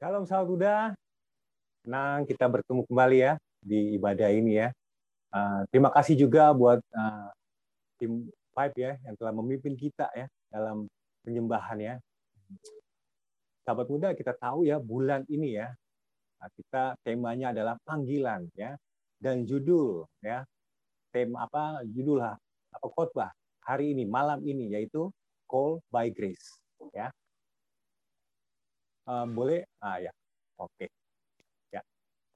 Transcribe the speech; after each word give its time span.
Sahabat 0.00 0.48
Buddha. 0.48 0.96
Senang 1.84 2.24
kita 2.24 2.48
bertemu 2.48 2.88
kembali 2.88 3.18
ya 3.20 3.32
di 3.60 4.00
ibadah 4.00 4.32
ini 4.32 4.56
ya. 4.56 4.72
Uh, 5.28 5.60
terima 5.68 5.92
kasih 5.92 6.16
juga 6.16 6.56
buat 6.56 6.80
uh, 6.96 7.28
tim 8.00 8.24
Five 8.56 8.72
ya 8.80 8.96
yang 9.04 9.14
telah 9.20 9.30
memimpin 9.36 9.76
kita 9.76 10.08
ya 10.16 10.24
dalam 10.48 10.88
penyembahan 11.20 11.76
ya. 11.84 11.94
Sahabat 13.60 13.92
muda 13.92 14.16
kita 14.16 14.32
tahu 14.40 14.64
ya 14.64 14.80
bulan 14.80 15.20
ini 15.28 15.60
ya 15.60 15.68
nah, 16.40 16.48
kita 16.48 16.96
temanya 17.04 17.52
adalah 17.52 17.76
panggilan 17.84 18.48
ya 18.56 18.74
dan 19.20 19.44
judul 19.44 20.08
ya 20.24 20.48
tema 21.12 21.44
apa 21.44 21.84
judul 21.84 22.24
apa 22.24 22.86
khotbah 22.96 23.30
hari 23.62 23.92
ini 23.92 24.08
malam 24.08 24.40
ini 24.42 24.72
yaitu 24.72 25.12
call 25.44 25.78
by 25.92 26.08
grace 26.08 26.58
ya 26.90 27.12
uh, 29.10 29.26
boleh? 29.26 29.66
Ah 29.82 29.98
ya. 29.98 30.12
Oke. 30.62 30.86
Okay. 30.86 30.88
ya. 31.74 31.82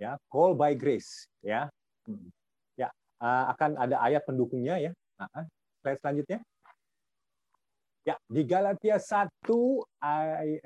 Ya 0.02 0.10
call 0.26 0.58
by 0.58 0.74
grace 0.74 1.30
ya. 1.40 1.70
Hmm. 2.04 2.28
ya 2.76 2.90
uh, 3.22 3.48
akan 3.54 3.78
ada 3.78 3.96
ayat 4.02 4.26
pendukungnya 4.26 4.82
ya. 4.82 4.92
Uh, 5.16 5.46
slide 5.80 6.00
selanjutnya. 6.02 6.40
Ya 8.04 8.20
di 8.28 8.44
Galatia 8.44 9.00
1 9.00 9.48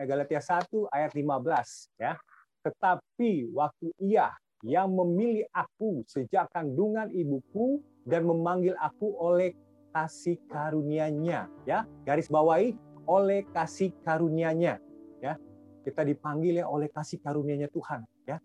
Galatia 0.02 0.40
1 0.42 0.90
ayat 0.90 1.12
15 1.14 2.02
ya. 2.02 2.18
Tetapi 2.66 3.54
waktu 3.54 3.94
ia 4.02 4.34
yang 4.66 4.90
memilih 4.90 5.46
aku 5.54 6.02
sejak 6.10 6.50
kandungan 6.50 7.06
ibuku 7.14 7.78
dan 8.02 8.26
memanggil 8.26 8.74
aku 8.82 9.14
oleh 9.22 9.54
kasih 9.94 10.34
karunia-Nya 10.50 11.46
ya. 11.62 11.86
Garis 12.02 12.26
bawahi 12.26 12.74
oleh 13.06 13.46
kasih 13.54 13.94
karunia-Nya 14.02 14.82
ya 15.22 15.38
kita 15.88 16.04
dipanggil 16.04 16.60
ya 16.60 16.66
oleh 16.68 16.92
kasih 16.92 17.18
karunia-Nya 17.24 17.72
Tuhan 17.72 18.04
ya. 18.28 18.36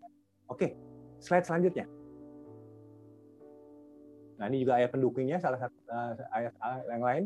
Oke 0.48 0.72
slide 1.20 1.44
selanjutnya. 1.44 1.86
Nah 4.40 4.50
ini 4.50 4.66
juga 4.66 4.80
ayat 4.80 4.90
pendukungnya 4.90 5.38
salah 5.38 5.60
satu 5.60 5.78
uh, 5.92 6.12
ayat 6.32 6.52
yang 6.90 7.04
lain. 7.04 7.24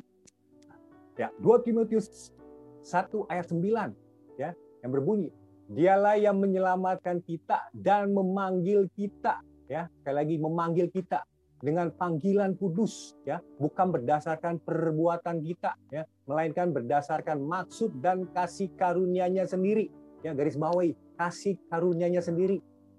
Ya 1.19 1.29
2 1.43 1.67
Timotius 1.67 2.31
1 2.87 3.11
ayat 3.27 3.47
9 3.51 4.39
ya 4.39 4.55
yang 4.87 4.91
berbunyi 4.95 5.35
dialah 5.69 6.17
yang 6.17 6.41
menyelamatkan 6.41 7.21
kita 7.21 7.69
dan 7.77 8.11
memanggil 8.11 8.89
kita 8.97 9.45
ya. 9.69 9.87
Sekali 10.01 10.17
lagi 10.17 10.37
memanggil 10.41 10.89
kita 10.89 11.23
dengan 11.61 11.93
panggilan 11.93 12.57
kudus 12.57 13.19
ya. 13.29 13.43
Bukan 13.61 13.93
berdasarkan 13.93 14.65
perbuatan 14.65 15.45
kita 15.45 15.77
ya. 15.93 16.09
Melainkan 16.25 16.73
berdasarkan 16.73 17.45
maksud 17.45 18.01
dan 18.01 18.25
kasih 18.33 18.73
karunia-Nya 18.79 19.45
sendiri 19.45 19.93
ya 20.23 20.35
garis 20.35 20.59
bawahi 20.59 20.95
kasih 21.19 21.59
karunia-Nya 21.71 22.23
sendiri. 22.23 22.59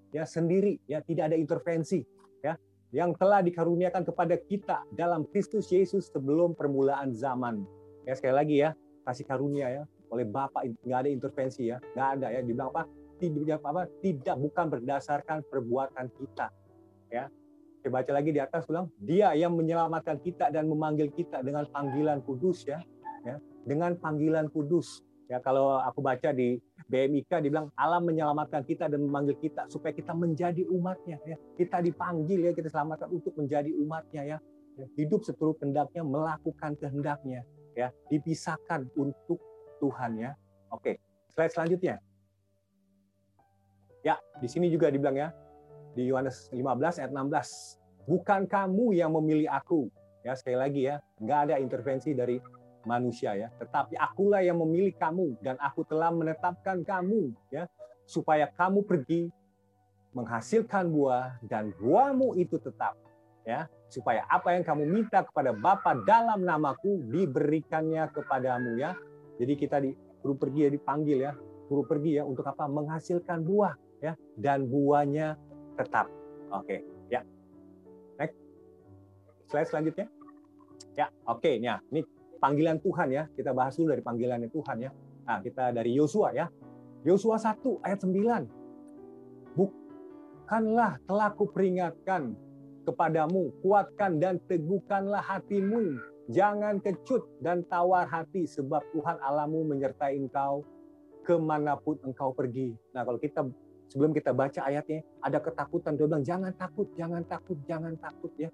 Ya 0.10 0.26
sendiri 0.26 0.82
ya 0.90 1.00
tidak 1.06 1.34
ada 1.34 1.38
intervensi 1.38 2.02
ya. 2.42 2.58
Yang 2.90 3.22
telah 3.22 3.46
dikaruniakan 3.46 4.04
kepada 4.04 4.36
kita 4.38 4.82
dalam 4.94 5.26
Kristus 5.30 5.70
Yesus 5.70 6.10
sebelum 6.10 6.58
permulaan 6.58 7.14
zaman. 7.14 7.62
Ya 8.08 8.18
sekali 8.18 8.36
lagi 8.36 8.56
ya 8.66 8.74
kasih 9.06 9.26
karunia 9.26 9.68
ya 9.70 9.84
oleh 10.10 10.26
Bapak 10.26 10.66
nggak 10.86 11.00
ada 11.06 11.10
intervensi 11.10 11.70
ya. 11.70 11.78
Nggak 11.94 12.10
ada 12.18 12.28
ya 12.34 12.40
dibilang 12.42 12.70
apa? 12.74 12.84
Tidak 13.20 13.60
apa? 13.62 13.84
Tidak 14.02 14.36
bukan 14.40 14.66
berdasarkan 14.74 15.46
perbuatan 15.46 16.06
kita 16.18 16.50
ya. 17.14 17.26
Saya 17.80 17.92
baca 17.96 18.12
lagi 18.12 18.36
di 18.36 18.42
atas 18.44 18.68
ulang, 18.68 18.92
dia 19.00 19.32
yang 19.40 19.56
menyelamatkan 19.56 20.20
kita 20.20 20.52
dan 20.52 20.68
memanggil 20.68 21.08
kita 21.16 21.40
dengan 21.40 21.64
panggilan 21.72 22.20
kudus 22.28 22.68
ya, 22.68 22.84
ya. 23.24 23.40
Dengan 23.64 23.96
panggilan 23.96 24.52
kudus. 24.52 25.00
Ya 25.30 25.38
kalau 25.38 25.78
aku 25.78 26.02
baca 26.02 26.34
di 26.34 26.58
BMIK 26.90 27.46
dibilang 27.46 27.70
Allah 27.78 28.02
menyelamatkan 28.02 28.66
kita 28.66 28.90
dan 28.90 29.06
memanggil 29.06 29.38
kita 29.38 29.70
supaya 29.70 29.94
kita 29.94 30.10
menjadi 30.18 30.66
umatnya 30.74 31.22
ya. 31.22 31.38
Kita 31.54 31.86
dipanggil 31.86 32.50
ya 32.50 32.52
kita 32.58 32.74
selamatkan 32.74 33.14
untuk 33.14 33.38
menjadi 33.38 33.70
umatnya 33.78 34.26
ya. 34.26 34.38
ya 34.74 34.86
hidup 34.98 35.22
seturut 35.22 35.62
kehendaknya, 35.62 36.02
melakukan 36.02 36.74
kehendaknya 36.82 37.46
ya, 37.78 37.94
dipisahkan 38.10 38.90
untuk 38.98 39.38
Tuhan 39.78 40.18
ya. 40.18 40.32
Oke, 40.74 40.98
slide 41.30 41.54
selanjutnya. 41.54 41.96
Ya, 44.02 44.18
di 44.40 44.48
sini 44.48 44.72
juga 44.72 44.90
dibilang 44.90 45.16
ya, 45.16 45.30
di 45.94 46.08
Yohanes 46.10 46.50
15 46.50 47.04
ayat 47.04 47.12
16. 47.14 47.78
Bukan 48.10 48.50
kamu 48.50 48.98
yang 48.98 49.14
memilih 49.14 49.52
aku. 49.52 49.92
Ya, 50.24 50.34
sekali 50.34 50.58
lagi 50.58 50.82
ya, 50.90 51.00
nggak 51.22 51.40
ada 51.50 51.56
intervensi 51.62 52.12
dari 52.18 52.40
manusia 52.88 53.36
ya, 53.36 53.50
tetapi 53.60 54.00
akulah 54.00 54.40
yang 54.44 54.60
memilih 54.60 54.96
kamu 54.96 55.36
dan 55.44 55.60
aku 55.60 55.84
telah 55.84 56.12
menetapkan 56.12 56.84
kamu 56.84 57.36
ya 57.52 57.68
supaya 58.08 58.50
kamu 58.50 58.82
pergi 58.88 59.30
menghasilkan 60.16 60.90
buah 60.90 61.38
dan 61.46 61.70
buahmu 61.78 62.34
itu 62.42 62.58
tetap 62.58 62.98
ya 63.46 63.70
supaya 63.90 64.26
apa 64.30 64.54
yang 64.54 64.62
kamu 64.62 64.86
minta 64.86 65.26
kepada 65.26 65.54
Bapa 65.54 65.98
dalam 66.06 66.46
namaku 66.46 67.10
diberikannya 67.10 68.10
kepadamu 68.14 68.78
ya. 68.78 68.94
Jadi 69.42 69.54
kita 69.58 69.82
di 69.82 69.92
guru 70.22 70.36
pergi 70.38 70.68
ya 70.68 70.70
dipanggil 70.70 71.18
ya, 71.26 71.34
guru 71.66 71.84
pergi 71.86 72.22
ya 72.22 72.24
untuk 72.28 72.46
apa? 72.46 72.70
Menghasilkan 72.70 73.42
buah 73.42 73.74
ya 74.04 74.14
dan 74.38 74.70
buahnya 74.70 75.40
tetap. 75.80 76.06
Oke, 76.54 76.86
ya. 77.10 77.26
Next. 78.22 78.38
Slide 79.50 79.70
selanjutnya. 79.70 80.08
Ya, 80.94 81.08
oke. 81.26 81.42
Okay, 81.42 81.64
ya, 81.64 81.80
ini 81.90 82.04
panggilan 82.40 82.80
Tuhan 82.80 83.08
ya. 83.12 83.24
Kita 83.32 83.52
bahas 83.52 83.76
dulu 83.76 83.94
dari 83.94 84.04
panggilannya 84.04 84.50
Tuhan 84.50 84.78
ya. 84.82 84.92
Nah, 85.30 85.40
kita 85.44 85.76
dari 85.76 85.94
Yosua 85.94 86.34
ya. 86.34 86.48
Yosua 87.06 87.38
1 87.38 87.86
ayat 87.86 88.00
9. 88.02 89.56
Bukanlah 89.56 91.00
telah 91.06 91.30
kuperingatkan 91.36 92.34
kepadamu, 92.88 93.54
kuatkan 93.62 94.18
dan 94.18 94.42
teguhkanlah 94.50 95.22
hatimu. 95.22 96.00
Jangan 96.30 96.78
kecut 96.82 97.26
dan 97.42 97.66
tawar 97.66 98.06
hati 98.06 98.46
sebab 98.46 98.86
Tuhan 98.94 99.18
Allahmu 99.18 99.66
menyertai 99.74 100.14
engkau 100.18 100.62
ke 101.26 101.34
mana 101.38 101.74
pun 101.78 101.98
engkau 102.06 102.34
pergi. 102.34 102.74
Nah 102.94 103.02
kalau 103.02 103.18
kita 103.18 103.50
sebelum 103.90 104.14
kita 104.14 104.30
baca 104.32 104.62
ayatnya 104.62 105.02
ada 105.26 105.42
ketakutan 105.42 105.98
dia 105.98 106.06
bilang 106.06 106.22
jangan 106.22 106.54
takut 106.54 106.86
jangan 106.94 107.26
takut 107.26 107.58
jangan 107.66 107.98
takut 107.98 108.30
ya 108.38 108.54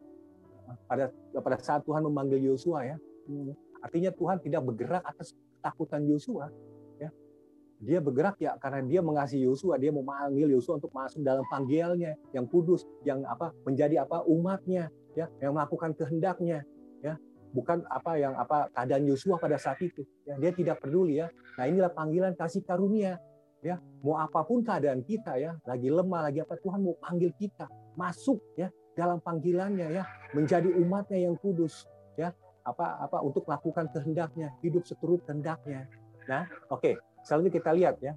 pada 0.87 1.11
pada 1.35 1.59
saat 1.59 1.83
Tuhan 1.83 2.07
memanggil 2.07 2.39
Yosua 2.39 2.87
ya 2.87 2.97
artinya 3.85 4.09
Tuhan 4.09 4.41
tidak 4.41 4.65
bergerak 4.65 5.03
atas 5.05 5.37
ketakutan 5.61 6.01
Yosua 6.09 6.49
ya. 6.97 7.13
Dia 7.77 8.01
bergerak 8.01 8.41
ya 8.41 8.57
karena 8.57 8.81
dia 8.81 9.05
mengasihi 9.05 9.45
Yosua 9.45 9.77
dia 9.77 9.93
memanggil 9.93 10.49
Yosua 10.49 10.81
untuk 10.81 10.89
masuk 10.89 11.21
dalam 11.21 11.45
panggilnya 11.45 12.17
yang 12.33 12.49
kudus 12.49 12.81
yang 13.05 13.21
apa 13.29 13.53
menjadi 13.61 14.01
apa 14.01 14.25
umatnya 14.25 14.89
ya 15.13 15.29
yang 15.37 15.53
melakukan 15.53 15.93
kehendaknya 15.93 16.65
ya. 17.05 17.13
Bukan 17.55 17.87
apa 17.87 18.19
yang 18.19 18.35
apa 18.35 18.67
keadaan 18.73 19.05
Yosua 19.05 19.37
pada 19.37 19.61
saat 19.61 19.77
itu 19.85 20.01
ya. 20.25 20.33
Dia 20.41 20.49
tidak 20.49 20.81
peduli 20.81 21.21
ya. 21.21 21.29
Nah 21.61 21.69
inilah 21.69 21.93
panggilan 21.93 22.33
kasih 22.33 22.65
karunia 22.65 23.21
ya. 23.61 23.77
Mau 24.01 24.17
apa 24.17 24.41
pun 24.41 24.65
keadaan 24.65 25.05
kita 25.05 25.37
ya 25.37 25.53
lagi 25.63 25.93
lemah 25.93 26.25
lagi 26.25 26.41
apa 26.41 26.57
Tuhan 26.57 26.81
mau 26.81 26.97
panggil 26.97 27.31
kita 27.37 27.69
masuk 27.93 28.41
ya 28.57 28.67
dalam 28.95 29.19
panggilannya 29.19 29.91
ya 29.91 30.03
menjadi 30.31 30.71
umatnya 30.71 31.27
yang 31.31 31.35
kudus 31.39 31.87
ya 32.15 32.31
apa 32.65 32.99
apa 32.99 33.21
untuk 33.21 33.45
melakukan 33.45 33.87
kehendaknya 33.93 34.51
hidup 34.65 34.83
seturut 34.83 35.21
kehendaknya. 35.23 35.85
Nah 36.25 36.49
oke 36.73 36.81
okay. 36.81 36.93
selanjutnya 37.21 37.53
kita 37.61 37.71
lihat 37.77 37.95
ya 38.01 38.13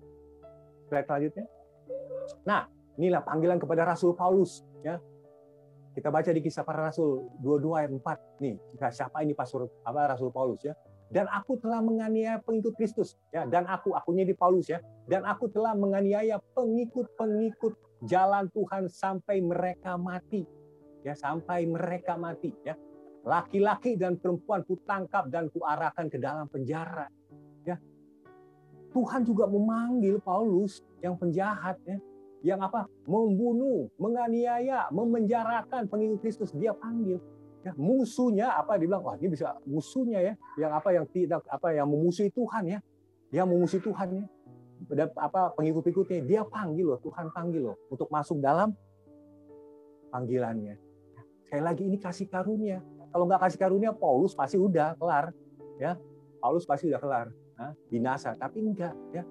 slide 0.89 1.07
selanjutnya. 1.07 1.47
Nah 2.49 2.65
inilah 2.97 3.23
panggilan 3.23 3.61
kepada 3.61 3.85
Rasul 3.85 4.17
Paulus 4.17 4.65
ya. 4.81 4.97
Kita 5.93 6.15
baca 6.15 6.31
di 6.31 6.39
kisah 6.39 6.63
para 6.63 6.87
rasul 6.87 7.27
22 7.43 7.75
ayat 7.75 7.91
4 7.91 8.39
nih 8.39 8.55
siapa 8.95 9.19
ini 9.27 9.35
pastor 9.35 9.67
apa 9.83 10.15
Rasul 10.15 10.31
Paulus 10.31 10.63
ya? 10.63 10.71
Dan 11.11 11.27
aku 11.27 11.59
telah 11.59 11.83
menganiaya 11.83 12.39
pengikut 12.39 12.79
Kristus 12.79 13.19
ya. 13.35 13.43
Dan 13.51 13.67
aku 13.67 13.99
akunya 13.99 14.23
di 14.23 14.31
Paulus 14.31 14.71
ya. 14.71 14.79
Dan 15.11 15.27
aku 15.27 15.51
telah 15.51 15.75
menganiaya 15.75 16.39
pengikut-pengikut 16.55 17.75
jalan 18.07 18.47
Tuhan 18.55 18.87
sampai 18.87 19.43
mereka 19.43 19.99
mati 19.99 20.47
ya 21.03 21.15
sampai 21.15 21.67
mereka 21.67 22.19
mati 22.19 22.55
ya 22.67 22.75
laki-laki 23.29 24.01
dan 24.01 24.17
perempuan 24.17 24.65
ku 24.65 24.81
tangkap 24.89 25.29
dan 25.29 25.53
ku 25.53 25.61
arahkan 25.61 26.09
ke 26.09 26.17
dalam 26.17 26.49
penjara 26.49 27.05
ya. 27.69 27.77
Tuhan 28.89 29.29
juga 29.29 29.45
memanggil 29.45 30.17
Paulus 30.25 30.81
yang 31.05 31.21
penjahat 31.21 31.77
ya 31.85 32.01
yang 32.43 32.63
apa? 32.63 32.87
Membunuh 33.07 33.91
menganiaya 33.99 34.87
memenjarakan 34.95 35.91
pengikut 35.91 36.23
Kristus. 36.23 36.55
Dia 36.55 36.71
panggil 36.71 37.19
ya, 37.67 37.75
musuhnya 37.75 38.55
apa 38.55 38.79
dibilang 38.79 39.03
wah 39.03 39.19
ini 39.19 39.35
bisa 39.35 39.59
musuhnya 39.67 40.23
ya. 40.23 40.35
Yang 40.57 40.73
apa? 40.79 40.89
Yang 40.95 41.07
tidak 41.15 41.43
apa? 41.51 41.75
Yang 41.75 41.89
memusuhi 41.91 42.31
Tuhan 42.31 42.63
ya. 42.71 42.79
Yang 43.35 43.47
memusuhi 43.51 43.83
Tuhan 43.83 44.09
ya. 44.23 44.25
Dan 44.89 45.09
apa? 45.19 45.41
Pengikut-pengikutnya 45.59 46.19
dia 46.23 46.43
panggil 46.47 46.95
loh 46.95 47.01
Tuhan 47.03 47.35
panggil 47.35 47.63
loh 47.75 47.77
untuk 47.91 48.07
masuk 48.09 48.39
dalam 48.39 48.71
panggilannya. 50.15 50.79
Sekali 51.43 51.63
lagi 51.65 51.83
ini 51.89 51.99
kasih 51.99 52.31
karunia 52.31 52.79
kalau 53.09 53.25
nggak 53.25 53.41
kasih 53.41 53.59
karunia 53.59 53.91
Paulus 53.97 54.37
pasti 54.37 54.61
udah 54.61 54.95
kelar 55.01 55.33
ya. 55.81 55.97
Paulus 56.39 56.65
pasti 56.69 56.87
udah 56.87 57.01
kelar 57.01 57.27
nah, 57.59 57.73
binasa. 57.89 58.37
Tapi 58.37 58.59
enggak 58.63 58.95
ya. 59.13 59.25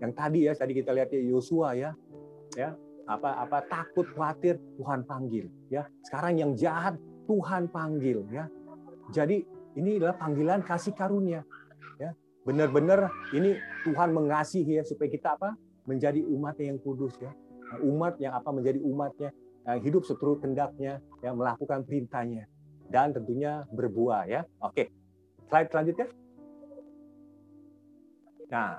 Yang 0.00 0.12
tadi 0.16 0.38
ya 0.48 0.52
tadi 0.56 0.72
kita 0.76 0.90
lihat 0.92 1.08
ya 1.12 1.20
Yosua 1.20 1.76
ya. 1.76 1.90
Ya 2.54 2.76
apa 3.10 3.42
apa 3.42 3.66
takut 3.66 4.06
khawatir 4.14 4.60
Tuhan 4.78 5.02
panggil 5.08 5.50
ya. 5.72 5.88
Sekarang 6.06 6.38
yang 6.38 6.52
jahat 6.54 6.94
Tuhan 7.26 7.72
panggil 7.72 8.22
ya. 8.30 8.46
Jadi 9.10 9.42
ini 9.78 9.98
adalah 9.98 10.14
panggilan 10.20 10.60
kasih 10.62 10.94
karunia 10.94 11.42
ya. 11.98 12.14
Benar-benar 12.46 13.10
ini 13.34 13.56
Tuhan 13.88 14.14
mengasihi 14.14 14.78
ya 14.78 14.84
supaya 14.86 15.08
kita 15.10 15.34
apa 15.40 15.56
menjadi 15.88 16.22
umat 16.22 16.60
yang 16.60 16.78
kudus 16.78 17.16
ya. 17.18 17.32
Umat 17.82 18.18
yang 18.22 18.34
apa 18.34 18.50
menjadi 18.50 18.78
umatnya 18.82 19.30
yang 19.66 19.80
hidup 19.82 20.02
seturut 20.06 20.42
kendaknya 20.42 20.98
yang 21.22 21.38
melakukan 21.38 21.86
perintahnya 21.86 22.50
dan 22.90 23.14
tentunya 23.14 23.64
berbuah 23.70 24.26
ya. 24.26 24.42
Oke 24.60 24.90
slide 25.50 25.70
selanjutnya. 25.70 26.06
Nah 28.50 28.78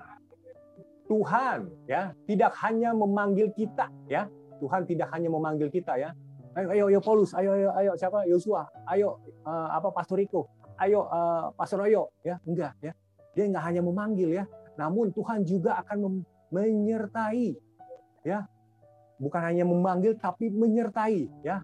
Tuhan 1.12 1.60
ya 1.88 2.16
tidak 2.28 2.52
hanya 2.63 2.96
memanggil 2.96 3.52
kita 3.52 3.92
ya. 4.08 4.31
Tuhan 4.63 4.88
tidak 4.88 5.12
hanya 5.12 5.28
memanggil 5.28 5.68
kita 5.68 6.00
ya. 6.00 6.16
Ayo 6.52 6.68
ayo, 6.75 6.84
ayo 6.92 7.00
Paulus 7.00 7.31
ayo 7.36 7.56
ayo 7.56 7.69
ayo 7.75 7.92
siapa? 7.96 8.28
Yosua 8.28 8.68
ayo 8.92 9.19
uh, 9.48 9.72
apa 9.72 9.92
Pastor 9.92 10.19
Riko 10.19 10.48
ayo 10.80 11.08
uh, 11.08 11.52
Pastor 11.56 11.84
Royo 11.84 12.12
ya. 12.24 12.40
Enggak 12.48 12.75
ya. 12.80 12.96
Dia 13.36 13.48
enggak 13.48 13.63
hanya 13.68 13.81
memanggil 13.84 14.31
ya. 14.31 14.44
Namun 14.80 15.12
Tuhan 15.12 15.44
juga 15.44 15.80
akan 15.84 16.24
menyertai 16.52 17.56
ya. 18.24 18.48
Bukan 19.19 19.42
hanya 19.44 19.68
memanggil 19.68 20.16
tapi 20.19 20.52
menyertai 20.52 21.28
ya. 21.44 21.63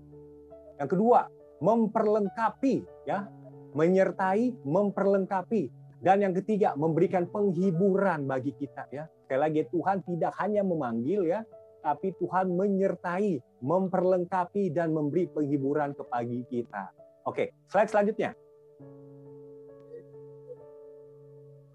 Yang 0.77 0.89
kedua 0.95 1.27
memperlengkapi 1.59 2.85
ya 3.09 3.27
menyertai 3.73 4.61
memperlengkapi 4.65 5.69
dan 6.01 6.21
yang 6.21 6.33
ketiga 6.37 6.77
memberikan 6.77 7.25
penghiburan 7.29 8.29
bagi 8.29 8.53
kita 8.53 8.85
ya 8.93 9.09
Sekali 9.27 9.43
lagi 9.43 9.67
Tuhan 9.67 10.07
tidak 10.07 10.39
hanya 10.39 10.63
memanggil 10.63 11.27
ya, 11.27 11.43
tapi 11.83 12.15
Tuhan 12.15 12.47
menyertai, 12.47 13.59
memperlengkapi 13.59 14.71
dan 14.71 14.95
memberi 14.95 15.27
penghiburan 15.27 15.91
kepada 15.91 16.39
kita. 16.47 16.95
Oke, 17.27 17.51
slide 17.67 17.91
selanjutnya. 17.91 18.31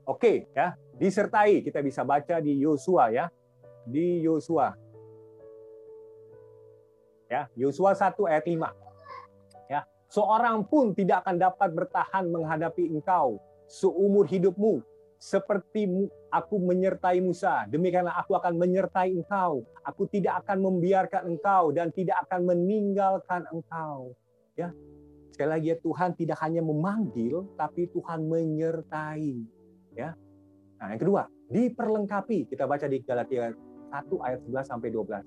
Oke, 0.08 0.48
ya, 0.56 0.72
disertai 0.96 1.60
kita 1.60 1.84
bisa 1.84 2.08
baca 2.08 2.40
di 2.40 2.56
Yosua 2.56 3.12
ya. 3.12 3.28
Di 3.84 4.24
Yosua. 4.24 4.72
Ya, 7.28 7.52
Yosua 7.52 7.92
1 7.92 8.32
ayat 8.32 8.48
5. 8.48 8.81
Seorang 10.12 10.68
pun 10.68 10.92
tidak 10.92 11.24
akan 11.24 11.40
dapat 11.40 11.72
bertahan 11.72 12.28
menghadapi 12.28 12.84
engkau 12.92 13.40
seumur 13.64 14.28
hidupmu 14.28 14.84
seperti 15.16 15.88
aku 16.28 16.58
menyertai 16.60 17.22
Musa, 17.24 17.64
demikianlah 17.70 18.20
aku 18.20 18.36
akan 18.36 18.58
menyertai 18.58 19.14
engkau. 19.14 19.62
Aku 19.86 20.10
tidak 20.10 20.42
akan 20.44 20.66
membiarkan 20.66 21.30
engkau 21.32 21.70
dan 21.70 21.94
tidak 21.94 22.26
akan 22.26 22.44
meninggalkan 22.50 23.46
engkau. 23.54 24.12
Ya. 24.58 24.74
Sekali 25.30 25.48
lagi 25.48 25.66
ya 25.72 25.78
Tuhan 25.80 26.12
tidak 26.18 26.42
hanya 26.42 26.60
memanggil 26.60 27.48
tapi 27.54 27.88
Tuhan 27.94 28.26
menyertai. 28.28 29.46
Ya. 29.96 30.12
Nah, 30.82 30.92
yang 30.92 31.00
kedua, 31.00 31.30
diperlengkapi. 31.48 32.50
Kita 32.50 32.66
baca 32.66 32.84
di 32.90 32.98
Galatia 33.00 33.48
1 33.48 34.26
ayat 34.26 34.42
11 34.44 34.66
sampai 34.66 34.90
12. 34.90 35.22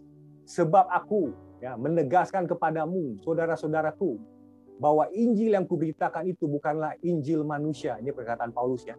Sebab 0.45 0.91
aku 0.91 1.31
ya 1.63 1.73
menegaskan 1.79 2.45
kepadamu 2.45 3.17
saudara-saudaraku 3.23 4.34
bahwa 4.77 5.07
Injil 5.15 5.55
yang 5.55 5.65
kuberitakan 5.65 6.27
itu 6.27 6.45
bukanlah 6.45 6.95
Injil 7.03 7.47
manusia. 7.47 7.95
Ini 7.99 8.11
perkataan 8.11 8.51
Paulus 8.51 8.83
ya 8.83 8.95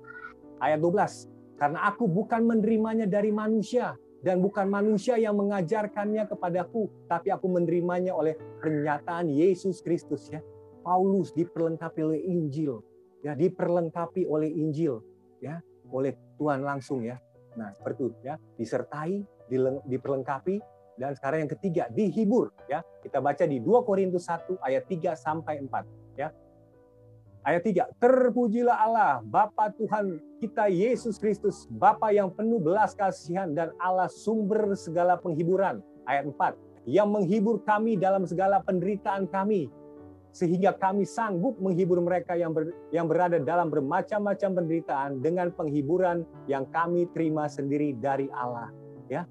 Ayat 0.61 0.81
12. 0.81 1.29
Karena 1.57 1.89
aku 1.89 2.05
bukan 2.05 2.45
menerimanya 2.45 3.09
dari 3.09 3.33
manusia 3.33 3.97
dan 4.21 4.45
bukan 4.45 4.69
manusia 4.69 5.17
yang 5.17 5.37
mengajarkannya 5.41 6.29
kepadaku, 6.29 6.89
tapi 7.09 7.33
aku 7.33 7.49
menerimanya 7.49 8.13
oleh 8.13 8.37
pernyataan 8.61 9.33
Yesus 9.33 9.81
Kristus 9.81 10.29
ya. 10.29 10.41
Paulus 10.85 11.33
diperlengkapi 11.33 12.01
oleh 12.05 12.21
Injil, 12.29 12.79
ya 13.25 13.35
diperlengkapi 13.35 14.29
oleh 14.29 14.53
Injil, 14.53 15.03
ya 15.43 15.59
oleh 15.91 16.15
Tuhan 16.39 16.63
langsung 16.63 17.03
ya. 17.03 17.19
Nah 17.57 17.73
seperti 17.73 18.07
itu 18.07 18.21
ya, 18.23 18.37
disertai, 18.61 19.25
diperlengkapi, 19.89 20.61
dan 20.97 21.13
sekarang 21.17 21.47
yang 21.47 21.53
ketiga 21.53 21.85
dihibur 21.93 22.53
ya. 22.67 22.81
Kita 23.05 23.21
baca 23.21 23.45
di 23.45 23.61
2 23.61 23.87
Korintus 23.87 24.27
1 24.29 24.59
ayat 24.61 24.85
3 24.89 25.15
sampai 25.17 25.61
4 25.63 26.19
ya. 26.19 26.29
Ayat 27.47 27.63
3, 27.63 28.03
terpujilah 28.03 28.75
Allah, 28.75 29.23
Bapa 29.23 29.71
Tuhan 29.71 30.19
kita 30.43 30.67
Yesus 30.67 31.15
Kristus, 31.15 31.71
Bapa 31.71 32.11
yang 32.11 32.27
penuh 32.35 32.59
belas 32.59 32.91
kasihan 32.91 33.55
dan 33.55 33.71
Allah 33.79 34.11
sumber 34.11 34.75
segala 34.75 35.15
penghiburan. 35.15 35.79
Ayat 36.11 36.27
4, 36.27 36.91
yang 36.91 37.07
menghibur 37.07 37.63
kami 37.63 37.95
dalam 37.95 38.27
segala 38.27 38.59
penderitaan 38.67 39.31
kami, 39.31 39.71
sehingga 40.35 40.75
kami 40.75 41.07
sanggup 41.07 41.55
menghibur 41.63 42.03
mereka 42.03 42.35
yang 42.35 42.51
ber, 42.51 42.75
yang 42.91 43.07
berada 43.07 43.39
dalam 43.39 43.71
bermacam-macam 43.71 44.51
penderitaan 44.63 45.23
dengan 45.23 45.55
penghiburan 45.55 46.27
yang 46.51 46.67
kami 46.75 47.07
terima 47.15 47.47
sendiri 47.47 47.95
dari 47.95 48.27
Allah. 48.35 48.75
Ya, 49.07 49.23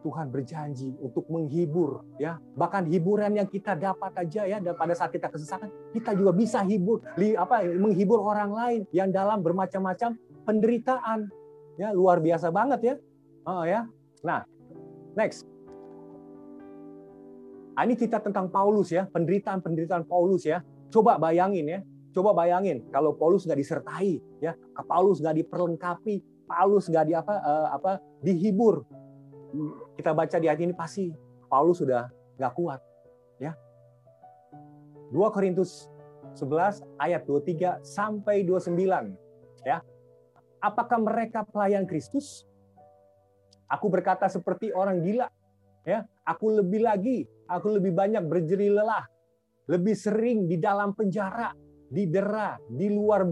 Tuhan 0.00 0.30
berjanji 0.30 0.94
untuk 1.02 1.26
menghibur 1.30 2.06
ya. 2.16 2.38
Bahkan 2.38 2.86
hiburan 2.88 3.34
yang 3.36 3.48
kita 3.50 3.74
dapat 3.74 4.14
aja 4.14 4.46
ya 4.46 4.58
dan 4.62 4.74
pada 4.78 4.94
saat 4.94 5.10
kita 5.10 5.28
kesesakan 5.28 5.68
kita 5.94 6.14
juga 6.14 6.32
bisa 6.32 6.62
hibur 6.62 7.02
li, 7.18 7.34
apa 7.34 7.66
menghibur 7.66 8.22
orang 8.22 8.50
lain 8.54 8.80
yang 8.94 9.10
dalam 9.10 9.42
bermacam-macam 9.42 10.14
penderitaan 10.46 11.28
ya. 11.76 11.90
Luar 11.94 12.22
biasa 12.22 12.48
banget 12.54 12.80
ya. 12.82 12.94
Oh 13.46 13.64
ya. 13.66 13.86
Nah 14.22 14.46
next. 15.18 15.46
Ah, 17.78 17.86
ini 17.86 17.94
kita 17.94 18.18
tentang 18.18 18.50
Paulus 18.50 18.90
ya. 18.90 19.06
Penderitaan 19.06 19.62
penderitaan 19.62 20.02
Paulus 20.02 20.42
ya. 20.42 20.66
Coba 20.90 21.14
bayangin 21.18 21.66
ya. 21.66 21.80
Coba 22.10 22.34
bayangin 22.34 22.82
kalau 22.90 23.14
Paulus 23.14 23.46
nggak 23.46 23.60
disertai 23.60 24.18
ya. 24.42 24.58
Paulus 24.86 25.22
nggak 25.22 25.46
diperlengkapi 25.46 26.38
Paulus 26.48 26.88
nggak 26.88 27.04
di 27.04 27.12
apa 27.12 27.34
uh, 27.44 27.68
apa 27.76 27.92
dihibur 28.24 28.88
kita 29.98 30.14
baca 30.14 30.38
di 30.38 30.46
ayat 30.46 30.62
ini 30.62 30.70
pasti 30.70 31.10
Paulus 31.50 31.82
sudah 31.82 32.06
nggak 32.38 32.54
kuat. 32.54 32.78
Ya. 33.42 33.58
2 35.10 35.34
Korintus 35.34 35.90
11 36.38 36.86
ayat 37.02 37.26
23 37.26 37.82
sampai 37.82 38.46
29. 38.46 38.78
Ya. 39.66 39.82
Apakah 40.62 41.02
mereka 41.02 41.42
pelayan 41.42 41.82
Kristus? 41.82 42.46
Aku 43.66 43.90
berkata 43.90 44.30
seperti 44.30 44.70
orang 44.70 45.02
gila. 45.02 45.26
Ya, 45.82 46.04
aku 46.22 46.52
lebih 46.52 46.84
lagi, 46.84 47.24
aku 47.48 47.80
lebih 47.80 47.96
banyak 47.96 48.20
berjeri 48.28 48.68
lelah, 48.68 49.08
lebih 49.72 49.96
sering 49.96 50.44
di 50.44 50.60
dalam 50.60 50.92
penjara, 50.92 51.56
didera, 51.88 52.60
di 52.68 52.92
luar 52.92 53.24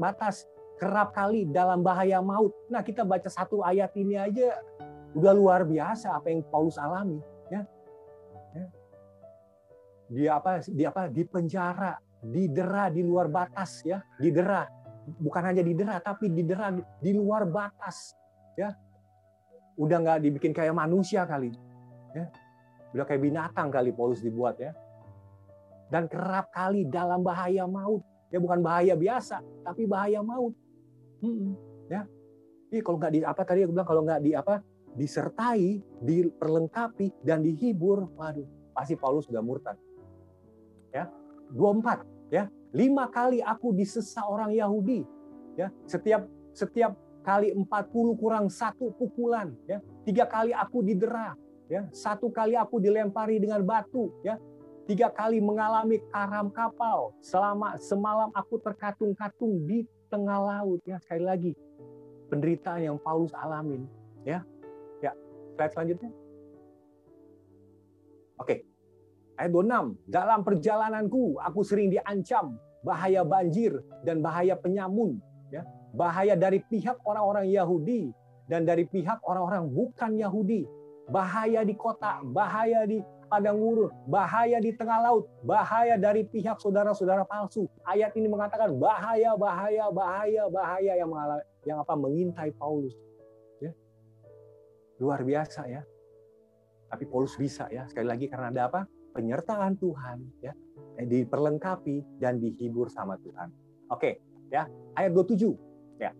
batas, 0.00 0.48
kerap 0.80 1.12
kali 1.12 1.44
dalam 1.52 1.84
bahaya 1.84 2.24
maut. 2.24 2.56
Nah, 2.72 2.80
kita 2.80 3.04
baca 3.04 3.28
satu 3.28 3.60
ayat 3.60 3.92
ini 4.00 4.16
aja 4.16 4.56
Udah 5.14 5.34
luar 5.34 5.66
biasa 5.66 6.14
apa 6.14 6.30
yang 6.30 6.46
Paulus 6.46 6.78
alami, 6.78 7.18
ya. 7.50 7.66
ya. 8.54 8.66
Dia 10.10 10.30
apa? 10.38 10.62
Dia 10.70 10.86
apa? 10.94 11.10
Di 11.10 11.22
penjara, 11.26 11.98
didera 12.22 12.86
di 12.94 13.02
luar 13.02 13.26
batas, 13.26 13.82
ya, 13.82 13.98
didera. 14.22 14.70
Bukan 15.18 15.42
hanya 15.42 15.66
didera, 15.66 15.98
tapi 15.98 16.30
didera 16.30 16.70
di 17.02 17.10
luar 17.10 17.42
batas, 17.50 18.14
ya. 18.54 18.70
Udah 19.74 19.98
nggak 19.98 20.18
dibikin 20.22 20.54
kayak 20.54 20.76
manusia 20.78 21.26
kali, 21.26 21.50
ya. 22.14 22.30
Udah 22.94 23.04
kayak 23.06 23.22
binatang 23.22 23.66
kali 23.74 23.90
Paulus 23.90 24.22
dibuat, 24.22 24.62
ya. 24.62 24.70
Dan 25.90 26.06
kerap 26.06 26.54
kali 26.54 26.86
dalam 26.86 27.26
bahaya 27.26 27.66
maut, 27.66 28.06
ya 28.30 28.38
bukan 28.38 28.62
bahaya 28.62 28.94
biasa, 28.94 29.42
tapi 29.66 29.90
bahaya 29.90 30.22
maut. 30.22 30.54
Hmm, 31.18 31.58
ya. 31.90 32.06
Ini 32.70 32.78
kalau 32.86 33.02
nggak 33.02 33.10
di 33.10 33.18
apa 33.26 33.42
tadi 33.42 33.66
aku 33.66 33.74
bilang 33.74 33.88
kalau 33.90 34.06
nggak 34.06 34.22
di 34.22 34.30
apa 34.38 34.62
disertai, 34.94 35.78
diperlengkapi 36.02 37.22
dan 37.22 37.42
dihibur, 37.46 38.10
waduh, 38.18 38.46
pasti 38.74 38.94
Paulus 38.98 39.26
sudah 39.26 39.42
murtad. 39.42 39.78
Ya. 40.90 41.06
24 41.54 42.06
ya. 42.30 42.46
Lima 42.70 43.10
kali 43.10 43.42
aku 43.42 43.74
disesa 43.74 44.22
orang 44.22 44.54
Yahudi. 44.54 45.02
Ya, 45.58 45.74
setiap 45.90 46.30
setiap 46.54 46.94
kali 47.26 47.50
40 47.50 47.66
kurang 48.14 48.46
satu 48.46 48.94
pukulan 48.94 49.50
ya. 49.66 49.82
Tiga 50.06 50.24
kali 50.30 50.54
aku 50.54 50.86
didera 50.86 51.34
ya. 51.66 51.90
Satu 51.90 52.30
kali 52.30 52.54
aku 52.54 52.78
dilempari 52.78 53.42
dengan 53.42 53.66
batu 53.66 54.14
ya. 54.22 54.38
Tiga 54.86 55.10
kali 55.10 55.42
mengalami 55.42 55.98
karam 56.14 56.50
kapal. 56.54 57.14
Selama 57.22 57.78
semalam 57.82 58.30
aku 58.30 58.62
terkatung-katung 58.62 59.66
di 59.66 59.82
tengah 60.06 60.38
laut 60.38 60.78
ya. 60.86 61.02
Sekali 61.02 61.24
lagi 61.26 61.52
penderitaan 62.30 62.94
yang 62.94 62.98
Paulus 63.02 63.34
alamin 63.34 63.84
ya 64.22 64.46
Slide 65.60 65.76
selanjutnya. 65.76 66.10
Oke. 68.40 68.64
Ayat 69.36 69.52
26. 69.52 70.08
Dalam 70.08 70.40
perjalananku 70.40 71.36
aku 71.36 71.60
sering 71.60 71.92
diancam 71.92 72.56
bahaya 72.80 73.20
banjir 73.28 73.76
dan 74.08 74.24
bahaya 74.24 74.56
penyamun, 74.56 75.20
ya. 75.52 75.60
Bahaya 75.92 76.32
dari 76.32 76.64
pihak 76.64 76.96
orang-orang 77.04 77.52
Yahudi 77.52 78.08
dan 78.48 78.64
dari 78.64 78.88
pihak 78.88 79.20
orang-orang 79.28 79.68
bukan 79.68 80.16
Yahudi. 80.16 80.64
Bahaya 81.12 81.60
di 81.60 81.76
kota, 81.76 82.24
bahaya 82.24 82.88
di 82.88 83.04
padang 83.28 83.60
gurun, 83.60 83.92
bahaya 84.08 84.64
di 84.64 84.72
tengah 84.72 85.12
laut, 85.12 85.28
bahaya 85.44 86.00
dari 86.00 86.24
pihak 86.24 86.56
saudara-saudara 86.56 87.28
palsu. 87.28 87.68
Ayat 87.84 88.16
ini 88.16 88.32
mengatakan 88.32 88.80
bahaya, 88.80 89.36
bahaya, 89.36 89.92
bahaya, 89.92 90.48
bahaya 90.48 90.92
yang 90.96 91.12
mengalami, 91.12 91.44
yang 91.68 91.84
apa 91.84 91.92
mengintai 92.00 92.48
Paulus. 92.56 92.96
Luar 95.00 95.24
biasa 95.24 95.66
ya. 95.66 95.82
Tapi 96.90 97.04
Paulus 97.08 97.34
bisa 97.40 97.66
ya. 97.72 97.88
Sekali 97.88 98.06
lagi 98.06 98.26
karena 98.28 98.52
ada 98.52 98.62
apa? 98.68 98.80
Penyertaan 99.16 99.80
Tuhan 99.80 100.18
ya. 100.44 100.52
Eh, 101.00 101.08
diperlengkapi 101.08 102.20
dan 102.20 102.38
dihibur 102.38 102.92
sama 102.92 103.16
Tuhan. 103.18 103.48
Oke, 103.90 104.20
ya. 104.52 104.68
Ayat 104.94 105.16
27 105.16 105.56
ya. 105.98 106.12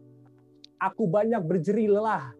Aku 0.80 1.06
banyak 1.06 1.44
berjeri 1.44 1.86
lelah 1.86 2.32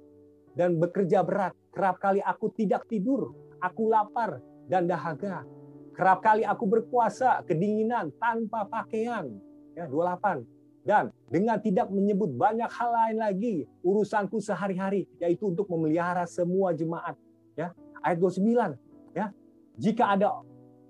dan 0.56 0.80
bekerja 0.80 1.22
berat. 1.22 1.52
Kerap 1.70 2.02
kali 2.02 2.18
aku 2.24 2.50
tidak 2.56 2.88
tidur, 2.90 3.30
aku 3.62 3.92
lapar 3.92 4.42
dan 4.66 4.90
dahaga. 4.90 5.46
Kerap 5.94 6.24
kali 6.24 6.42
aku 6.42 6.64
berpuasa 6.66 7.44
kedinginan 7.44 8.10
tanpa 8.16 8.64
pakaian. 8.66 9.28
Ya, 9.76 9.86
28. 9.86 10.59
Dan 10.90 11.14
dengan 11.30 11.62
tidak 11.62 11.86
menyebut 11.86 12.34
banyak 12.34 12.66
hal 12.66 12.90
lain 12.90 13.16
lagi, 13.22 13.54
urusanku 13.86 14.42
sehari-hari 14.42 15.06
yaitu 15.22 15.46
untuk 15.46 15.70
memelihara 15.70 16.26
semua 16.26 16.74
jemaat. 16.74 17.14
Ya, 17.54 17.70
ayat 18.02 18.18
29. 18.18 18.74
Ya, 19.14 19.30
jika 19.78 20.18
ada 20.18 20.42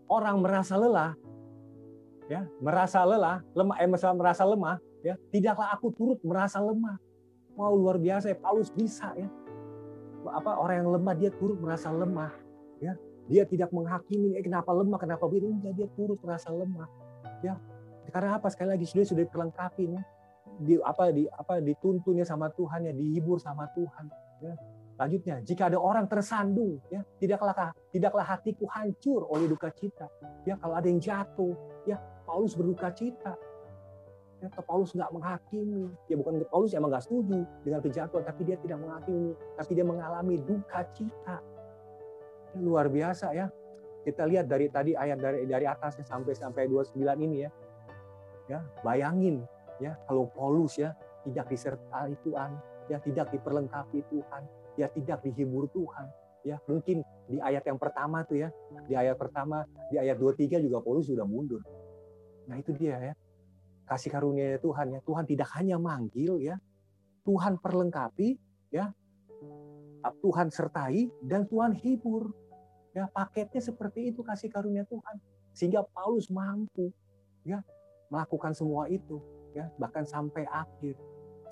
orang 0.09 0.41
merasa 0.41 0.81
lelah, 0.81 1.13
ya, 2.33 2.49
merasa 2.65 3.05
lelah, 3.05 3.45
lemah, 3.53 3.77
eh, 3.77 3.89
merasa 4.17 4.43
lemah, 4.49 4.81
ya, 5.05 5.21
tidaklah 5.29 5.69
aku 5.77 5.93
turut 5.93 6.17
merasa 6.25 6.65
lemah. 6.65 6.97
Wow, 7.61 7.77
luar 7.77 8.01
biasa 8.01 8.33
ya, 8.33 8.39
Paulus 8.41 8.73
bisa 8.73 9.13
ya 9.13 9.29
apa 10.29 10.61
orang 10.61 10.85
yang 10.85 10.91
lemah 10.93 11.15
dia 11.17 11.31
turut 11.33 11.57
merasa 11.57 11.89
lemah 11.89 12.29
ya 12.85 12.93
dia 13.31 13.49
tidak 13.49 13.73
menghakimi 13.73 14.37
eh, 14.37 14.45
kenapa 14.45 14.69
lemah 14.75 15.01
kenapa 15.01 15.25
begini 15.25 15.57
enggak 15.57 15.75
dia 15.81 15.89
turut 15.97 16.21
merasa 16.21 16.53
lemah 16.53 16.89
ya 17.41 17.57
karena 18.09 18.41
apa 18.41 18.49
sekali 18.49 18.73
lagi 18.73 18.89
sudah 18.89 19.05
sudah 19.05 19.25
dilengkapi 19.29 19.85
ya 19.93 20.03
di 20.61 20.75
apa 20.81 21.13
di 21.13 21.29
apa 21.29 21.61
dituntunnya 21.61 22.25
sama 22.25 22.49
Tuhan 22.53 22.89
ya 22.89 22.93
dihibur 22.97 23.37
sama 23.37 23.69
Tuhan 23.77 24.09
ya 24.41 24.57
lanjutnya 24.97 25.41
jika 25.45 25.69
ada 25.69 25.79
orang 25.81 26.09
tersandung 26.09 26.81
ya 26.93 27.05
tidaklah 27.21 27.73
tidaklah 27.93 28.25
hatiku 28.25 28.65
hancur 28.69 29.25
oleh 29.29 29.49
duka 29.49 29.73
cita 29.73 30.09
ya 30.45 30.57
kalau 30.61 30.77
ada 30.77 30.89
yang 30.89 31.01
jatuh 31.01 31.57
ya 31.89 31.97
Paulus 32.29 32.53
berduka 32.57 32.93
cita 32.93 33.37
Ya, 34.41 34.49
Paulus 34.65 34.97
nggak 34.97 35.13
menghakimi. 35.13 35.93
Ya 36.09 36.17
bukan 36.17 36.41
Paulus 36.49 36.73
emang 36.73 36.89
nggak 36.89 37.05
setuju 37.05 37.45
dengan 37.61 37.85
kejatuhan, 37.85 38.25
tapi 38.25 38.49
dia 38.49 38.57
tidak 38.57 38.81
menghakimi, 38.81 39.37
tapi 39.61 39.71
dia 39.77 39.85
mengalami 39.85 40.41
duka 40.41 40.81
cita. 40.97 41.45
Ya, 42.57 42.61
luar 42.65 42.89
biasa 42.89 43.37
ya. 43.37 43.53
Kita 44.01 44.25
lihat 44.25 44.49
dari 44.49 44.73
tadi 44.73 44.97
ayat 44.97 45.21
dari 45.21 45.45
dari 45.45 45.69
atasnya 45.69 46.09
sampai 46.09 46.33
sampai 46.33 46.73
29 46.73 47.05
ini 47.21 47.45
ya. 47.45 47.53
Ya, 48.51 48.67
bayangin 48.83 49.47
ya 49.79 49.95
kalau 50.11 50.27
Paulus 50.35 50.75
ya 50.75 50.91
tidak 51.23 51.47
disertai 51.47 52.19
Tuhan, 52.27 52.51
ya 52.91 52.99
tidak 52.99 53.31
diperlengkapi 53.31 54.03
Tuhan, 54.11 54.43
ya 54.75 54.91
tidak 54.91 55.23
dihibur 55.23 55.71
Tuhan. 55.71 56.11
Ya, 56.41 56.57
mungkin 56.65 57.05
di 57.29 57.37
ayat 57.37 57.69
yang 57.69 57.77
pertama 57.77 58.25
tuh 58.25 58.43
ya, 58.43 58.49
di 58.89 58.97
ayat 58.97 59.21
pertama, 59.21 59.63
di 59.93 60.01
ayat 60.01 60.17
23 60.17 60.65
juga 60.65 60.81
Paulus 60.81 61.07
sudah 61.07 61.29
mundur. 61.29 61.61
Nah, 62.49 62.57
itu 62.57 62.73
dia 62.75 62.97
ya 62.99 63.15
kasih 63.85 64.11
karunia 64.11 64.57
Tuhan 64.59 64.97
ya. 64.97 65.01
Tuhan 65.05 65.25
tidak 65.29 65.49
hanya 65.55 65.77
manggil 65.77 66.41
ya, 66.41 66.57
Tuhan 67.29 67.61
perlengkapi 67.61 68.41
ya, 68.73 68.89
Tuhan 70.25 70.49
sertai 70.49 71.13
dan 71.23 71.45
Tuhan 71.45 71.77
hibur. 71.77 72.33
Ya, 72.91 73.07
paketnya 73.07 73.63
seperti 73.63 74.11
itu 74.11 74.27
kasih 74.27 74.51
karunia 74.51 74.83
Tuhan. 74.89 75.21
Sehingga 75.55 75.87
Paulus 75.95 76.27
mampu 76.33 76.91
ya 77.47 77.63
melakukan 78.11 78.53
semua 78.53 78.91
itu 78.91 79.23
ya, 79.55 79.71
bahkan 79.79 80.05
sampai 80.05 80.45
akhir, 80.51 80.99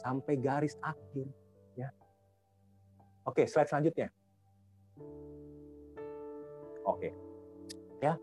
sampai 0.03 0.35
garis 0.37 0.75
akhir 0.83 1.27
ya. 1.79 1.89
Oke, 3.25 3.47
slide 3.47 3.71
selanjutnya. 3.71 4.11
Oke. 6.85 7.15
Ya, 7.99 8.15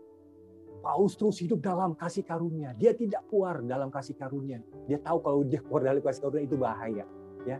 Paulus 0.80 1.18
terus 1.18 1.36
hidup 1.42 1.60
dalam 1.60 1.98
kasih 1.98 2.22
karunia. 2.22 2.70
Dia 2.78 2.94
tidak 2.94 3.26
keluar 3.26 3.58
dalam 3.64 3.90
kasih 3.90 4.14
karunia. 4.14 4.62
Dia 4.86 5.02
tahu 5.02 5.18
kalau 5.18 5.40
dia 5.42 5.58
keluar 5.58 5.82
dari 5.82 5.98
kasih 5.98 6.20
karunia 6.22 6.44
itu 6.46 6.56
bahaya. 6.56 7.04
Ya, 7.42 7.58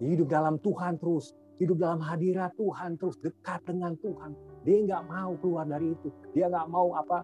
dia 0.00 0.08
hidup 0.16 0.32
dalam 0.32 0.56
Tuhan 0.62 0.96
terus, 0.96 1.36
hidup 1.60 1.76
dalam 1.76 2.00
hadirat 2.00 2.56
Tuhan 2.56 2.96
terus, 2.96 3.20
dekat 3.20 3.60
dengan 3.68 3.92
Tuhan. 4.00 4.32
Dia 4.64 4.76
nggak 4.88 5.04
mau 5.10 5.32
keluar 5.38 5.68
dari 5.68 5.92
itu. 5.92 6.08
Dia 6.32 6.48
nggak 6.48 6.66
mau 6.72 6.96
apa 6.96 7.20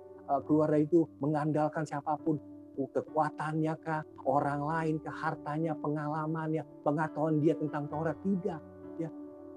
keluar 0.47 0.75
dari 0.75 0.85
itu 0.87 1.06
mengandalkan 1.23 1.87
siapa 1.87 2.18
pun 2.21 2.38
kekuatannya 2.76 3.75
kah, 3.80 4.04
orang 4.28 4.61
lain 4.61 4.97
ke 5.00 5.09
hartanya, 5.09 5.73
pengalamannya, 5.80 6.61
pengetahuan 6.85 7.40
dia 7.40 7.56
tentang 7.56 7.88
Taurat 7.88 8.18
tidak. 8.21 8.61
Ya, 9.00 9.09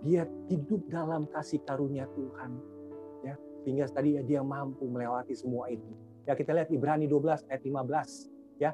dia 0.06 0.24
hidup 0.48 0.88
dalam 0.88 1.28
kasih 1.28 1.60
karunia 1.68 2.08
Tuhan 2.16 2.80
sehingga 3.64 3.86
tadi 3.92 4.16
dia 4.24 4.42
mampu 4.44 4.88
melewati 4.88 5.36
semua 5.36 5.68
itu. 5.72 5.86
Ya 6.24 6.34
kita 6.38 6.54
lihat 6.56 6.70
Ibrani 6.72 7.10
12 7.10 7.50
ayat 7.50 7.62
15 7.64 8.62
ya. 8.62 8.72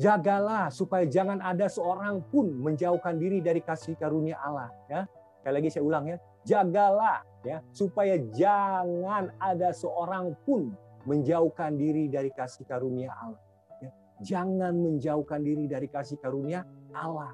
Jagalah 0.00 0.72
supaya 0.72 1.04
jangan 1.04 1.44
ada 1.44 1.68
seorang 1.68 2.24
pun 2.32 2.48
menjauhkan 2.56 3.20
diri 3.20 3.44
dari 3.44 3.60
kasih 3.60 4.00
karunia 4.00 4.40
Allah 4.40 4.72
ya. 4.88 5.04
Sekali 5.40 5.54
lagi 5.60 5.68
saya 5.68 5.84
ulang 5.84 6.04
ya. 6.08 6.16
Jagalah 6.40 7.20
ya 7.44 7.60
supaya 7.72 8.16
jangan 8.32 9.28
ada 9.36 9.76
seorang 9.76 10.32
pun 10.48 10.72
menjauhkan 11.08 11.76
diri 11.76 12.08
dari 12.08 12.30
kasih 12.32 12.64
karunia 12.68 13.12
Allah. 13.16 13.42
Ya. 13.80 13.90
Jangan 14.20 14.74
menjauhkan 14.76 15.40
diri 15.40 15.64
dari 15.68 15.88
kasih 15.88 16.20
karunia 16.20 16.64
Allah. 16.92 17.32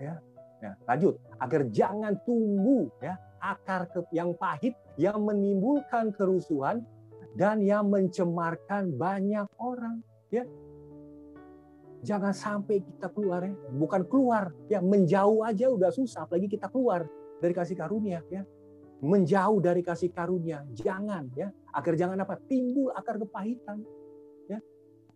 Ya. 0.00 0.20
Ya, 0.60 0.76
lanjut 0.84 1.16
agar 1.40 1.72
jangan 1.72 2.20
tumbuh 2.20 2.92
ya 3.00 3.16
akar 3.40 3.88
yang 4.12 4.36
pahit 4.36 4.76
yang 5.00 5.24
menimbulkan 5.24 6.12
kerusuhan 6.12 6.84
dan 7.32 7.64
yang 7.64 7.88
mencemarkan 7.88 8.92
banyak 8.92 9.48
orang 9.56 10.04
ya 10.28 10.44
jangan 12.04 12.36
sampai 12.36 12.84
kita 12.84 13.08
keluar 13.08 13.48
ya 13.48 13.56
bukan 13.72 14.04
keluar 14.04 14.52
ya 14.68 14.84
menjauh 14.84 15.48
aja 15.48 15.72
udah 15.72 15.88
susah 15.88 16.28
apalagi 16.28 16.52
kita 16.52 16.68
keluar 16.68 17.08
dari 17.40 17.56
kasih 17.56 17.80
karunia 17.80 18.20
ya 18.28 18.44
menjauh 19.00 19.58
dari 19.64 19.80
kasih 19.80 20.12
karunia 20.12 20.64
jangan 20.76 21.28
ya 21.32 21.48
agar 21.72 21.94
jangan 21.96 22.20
apa 22.20 22.36
timbul 22.44 22.92
akar 22.92 23.16
kepahitan 23.16 23.80
ya 24.46 24.60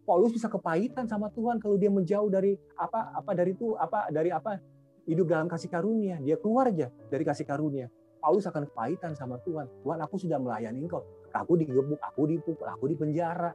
Paulus 0.08 0.32
bisa 0.32 0.48
kepahitan 0.48 1.04
sama 1.04 1.28
Tuhan 1.32 1.60
kalau 1.60 1.76
dia 1.76 1.92
menjauh 1.92 2.32
dari 2.32 2.56
apa 2.80 3.12
apa 3.12 3.30
dari 3.36 3.52
itu 3.52 3.76
apa 3.76 4.08
dari 4.08 4.32
apa 4.32 4.56
hidup 5.04 5.28
dalam 5.28 5.52
kasih 5.52 5.68
karunia 5.68 6.16
dia 6.24 6.40
keluar 6.40 6.72
aja 6.72 6.88
dari 7.12 7.24
kasih 7.28 7.44
karunia 7.44 7.92
Paulus 8.24 8.48
akan 8.48 8.64
kepahitan 8.72 9.12
sama 9.12 9.36
Tuhan. 9.44 9.68
Tuhan, 9.84 10.00
aku 10.00 10.16
sudah 10.16 10.40
melayani 10.40 10.88
engkau. 10.88 11.04
Aku 11.28 11.60
digebuk, 11.60 12.00
aku 12.00 12.24
dipukul, 12.24 12.64
aku 12.64 12.88
di 12.88 12.96
penjara. 12.96 13.52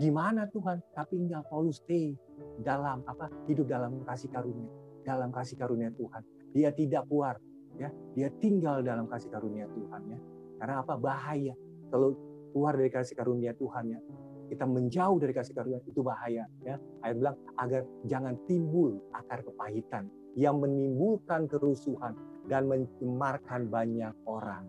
Gimana 0.00 0.48
Tuhan? 0.48 0.80
Tapi 0.96 1.20
enggak 1.20 1.44
Paulus 1.52 1.84
stay 1.84 2.16
dalam 2.64 3.04
apa? 3.04 3.28
Hidup 3.44 3.68
dalam 3.68 4.00
kasih 4.08 4.32
karunia, 4.32 4.72
dalam 5.04 5.28
kasih 5.28 5.60
karunia 5.60 5.92
Tuhan. 5.92 6.24
Dia 6.56 6.72
tidak 6.72 7.04
keluar, 7.04 7.36
ya. 7.76 7.88
Dia 8.16 8.28
tinggal 8.40 8.82
dalam 8.82 9.06
kasih 9.08 9.30
karunia 9.32 9.68
Tuhan, 9.70 10.02
ya. 10.10 10.18
Karena 10.60 10.74
apa? 10.80 10.94
Bahaya 10.96 11.54
kalau 11.92 12.16
keluar 12.52 12.74
dari 12.76 12.90
kasih 12.90 13.14
karunia 13.16 13.52
Tuhan, 13.56 13.84
ya. 13.92 14.00
Kita 14.46 14.62
menjauh 14.62 15.18
dari 15.18 15.34
kasih 15.34 15.52
karunia 15.52 15.82
itu 15.82 16.00
bahaya, 16.00 16.46
ya. 16.62 16.76
Ayat 17.02 17.16
bilang 17.18 17.36
agar 17.58 17.82
jangan 18.06 18.34
timbul 18.46 19.00
akar 19.12 19.42
kepahitan 19.42 20.06
yang 20.36 20.60
menimbulkan 20.60 21.48
kerusuhan 21.48 22.12
dan 22.46 22.68
mencemarkan 22.68 23.66
banyak 23.72 24.12
orang. 24.28 24.68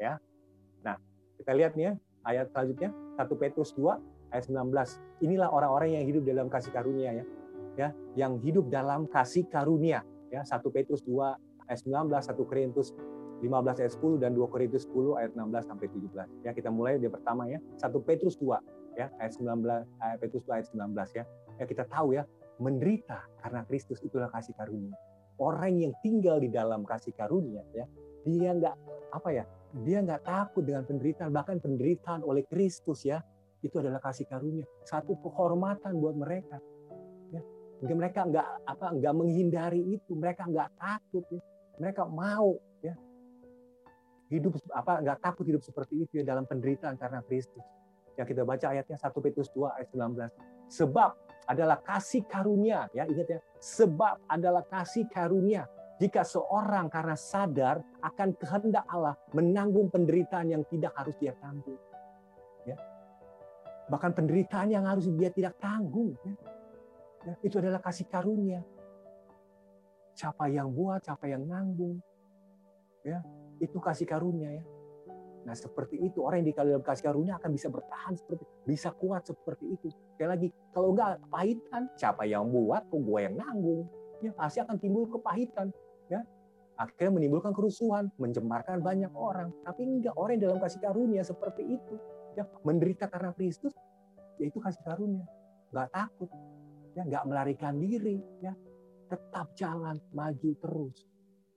Ya. 0.00 0.16
Nah, 0.80 0.96
kita 1.36 1.52
lihat 1.52 1.76
nih 1.76 1.92
ya, 1.92 1.94
ayat 2.24 2.46
selanjutnya 2.50 2.90
1 3.20 3.28
Petrus 3.36 3.76
2 3.76 4.00
ayat 4.32 4.44
19. 4.48 4.96
Inilah 5.20 5.52
orang-orang 5.52 6.00
yang 6.00 6.04
hidup 6.08 6.24
dalam 6.24 6.48
kasih 6.48 6.72
karunia 6.72 7.10
ya. 7.12 7.24
Ya, 7.78 7.88
yang 8.18 8.42
hidup 8.42 8.66
dalam 8.72 9.06
kasih 9.06 9.46
karunia 9.46 10.02
ya. 10.32 10.42
1 10.42 10.64
Petrus 10.72 11.04
2 11.04 11.49
ayat 11.70 11.80
19, 11.86 12.10
1 12.10 12.50
Korintus 12.50 12.92
15 13.40 13.80
ayat 13.80 13.92
10 13.94 14.20
dan 14.20 14.36
2 14.36 14.52
Korintus 14.52 14.84
10 14.90 15.16
ayat 15.16 15.32
16 15.38 15.70
sampai 15.70 15.86
17. 15.88 16.44
Ya, 16.44 16.50
kita 16.52 16.68
mulai 16.68 16.98
dari 16.98 17.08
pertama 17.08 17.46
ya. 17.48 17.62
1 17.78 17.88
Petrus 18.02 18.36
2 18.42 18.58
ya, 18.98 19.08
ayat 19.22 19.32
19 19.38 19.64
ayat 20.02 20.18
Petrus 20.18 20.44
2 20.44 20.58
ayat 20.60 20.66
19 20.74 20.92
ya. 21.16 21.24
Ya 21.56 21.64
kita 21.64 21.84
tahu 21.88 22.18
ya, 22.18 22.26
menderita 22.60 23.24
karena 23.40 23.64
Kristus 23.64 24.04
itulah 24.04 24.28
kasih 24.28 24.52
karunia 24.52 24.92
orang 25.40 25.80
yang 25.80 25.92
tinggal 26.04 26.36
di 26.36 26.52
dalam 26.52 26.84
kasih 26.84 27.16
karunia 27.16 27.64
ya 27.72 27.88
dia 28.28 28.52
nggak 28.52 28.76
apa 29.16 29.28
ya 29.32 29.44
dia 29.80 30.04
nggak 30.04 30.22
takut 30.28 30.62
dengan 30.62 30.84
penderitaan 30.84 31.32
bahkan 31.32 31.56
penderitaan 31.56 32.20
oleh 32.20 32.44
Kristus 32.44 33.08
ya 33.08 33.24
itu 33.64 33.80
adalah 33.80 33.98
kasih 34.04 34.28
karunia 34.28 34.68
satu 34.84 35.16
kehormatan 35.24 35.96
buat 35.96 36.14
mereka 36.20 36.60
ya 37.32 37.40
mereka 37.96 38.28
nggak 38.28 38.46
apa 38.68 38.86
nggak 39.00 39.14
menghindari 39.16 39.80
itu 39.96 40.12
mereka 40.12 40.44
nggak 40.44 40.68
takut 40.76 41.24
ya. 41.32 41.40
Mereka 41.80 42.04
mau 42.04 42.60
ya. 42.84 42.92
Hidup 44.28 44.60
apa 44.70 45.00
nggak 45.00 45.18
takut 45.24 45.48
hidup 45.48 45.64
seperti 45.64 46.04
itu 46.04 46.20
ya 46.20 46.24
dalam 46.28 46.44
penderitaan 46.44 47.00
karena 47.00 47.24
Kristus. 47.24 47.64
Yang 48.20 48.36
kita 48.36 48.42
baca 48.44 48.66
ayatnya 48.68 49.00
1 49.00 49.24
Petrus 49.24 49.48
2 49.56 49.80
ayat 49.80 49.88
19 49.96 50.28
sebab 50.70 51.10
adalah 51.48 51.80
kasih 51.80 52.28
karunia 52.28 52.86
ya 52.92 53.08
ingat 53.08 53.26
ya. 53.26 53.40
Sebab 53.58 54.28
adalah 54.28 54.62
kasih 54.68 55.08
karunia. 55.08 55.64
Jika 56.00 56.24
seorang 56.24 56.88
karena 56.88 57.16
sadar 57.16 57.80
akan 58.00 58.32
kehendak 58.36 58.84
Allah 58.88 59.16
menanggung 59.36 59.92
penderitaan 59.92 60.48
yang 60.48 60.62
tidak 60.68 60.92
harus 60.96 61.16
dia 61.16 61.32
tanggung 61.40 61.80
ya. 62.68 62.76
Bahkan 63.90 64.14
penderitaan 64.14 64.68
yang 64.70 64.86
harus 64.86 65.10
dia 65.10 65.32
tidak 65.32 65.58
tanggung 65.58 66.14
ya. 66.22 66.34
Ya, 67.20 67.34
itu 67.44 67.60
adalah 67.60 67.84
kasih 67.84 68.08
karunia. 68.08 68.64
Siapa 70.14 70.50
yang 70.50 70.70
buat, 70.74 71.00
siapa 71.02 71.30
yang 71.30 71.46
nanggung. 71.46 71.98
Ya, 73.00 73.24
itu 73.60 73.80
kasih 73.80 74.04
karunia 74.04 74.60
ya. 74.60 74.64
Nah 75.44 75.56
seperti 75.56 75.96
itu 75.96 76.20
orang 76.20 76.44
yang 76.44 76.52
dalam 76.52 76.84
kasih 76.84 77.12
karunia 77.12 77.40
akan 77.40 77.50
bisa 77.52 77.72
bertahan 77.72 78.12
seperti 78.12 78.44
bisa 78.68 78.92
kuat 78.92 79.24
seperti 79.24 79.72
itu. 79.72 79.88
Sekali 80.16 80.28
lagi 80.28 80.48
kalau 80.76 80.92
enggak 80.92 81.16
kepahitan 81.24 81.82
siapa 81.96 82.28
yang 82.28 82.44
buat 82.52 82.84
kok 82.92 83.00
gue 83.00 83.20
yang 83.24 83.36
nanggung 83.40 83.88
ya. 84.20 84.32
Pasti 84.36 84.60
akan 84.60 84.76
timbul 84.76 85.08
kepahitan 85.08 85.72
ya. 86.12 86.20
Akhirnya 86.76 87.20
menimbulkan 87.20 87.52
kerusuhan 87.56 88.12
mencemarkan 88.20 88.84
banyak 88.84 89.12
orang. 89.16 89.52
Tapi 89.64 89.80
enggak 89.84 90.16
orang 90.16 90.36
yang 90.36 90.44
dalam 90.52 90.58
kasih 90.60 90.80
karunia 90.84 91.22
seperti 91.24 91.62
itu 91.64 91.94
ya. 92.36 92.44
Menderita 92.60 93.08
karena 93.08 93.32
Kristus 93.32 93.72
yaitu 94.36 94.60
kasih 94.60 94.84
karunia. 94.84 95.24
Nggak 95.72 95.88
takut 95.88 96.28
ya. 96.92 97.02
Nggak 97.08 97.24
melarikan 97.24 97.80
diri 97.80 98.20
ya 98.44 98.52
tetap 99.10 99.50
jalan 99.58 99.98
maju 100.14 100.50
terus 100.62 101.04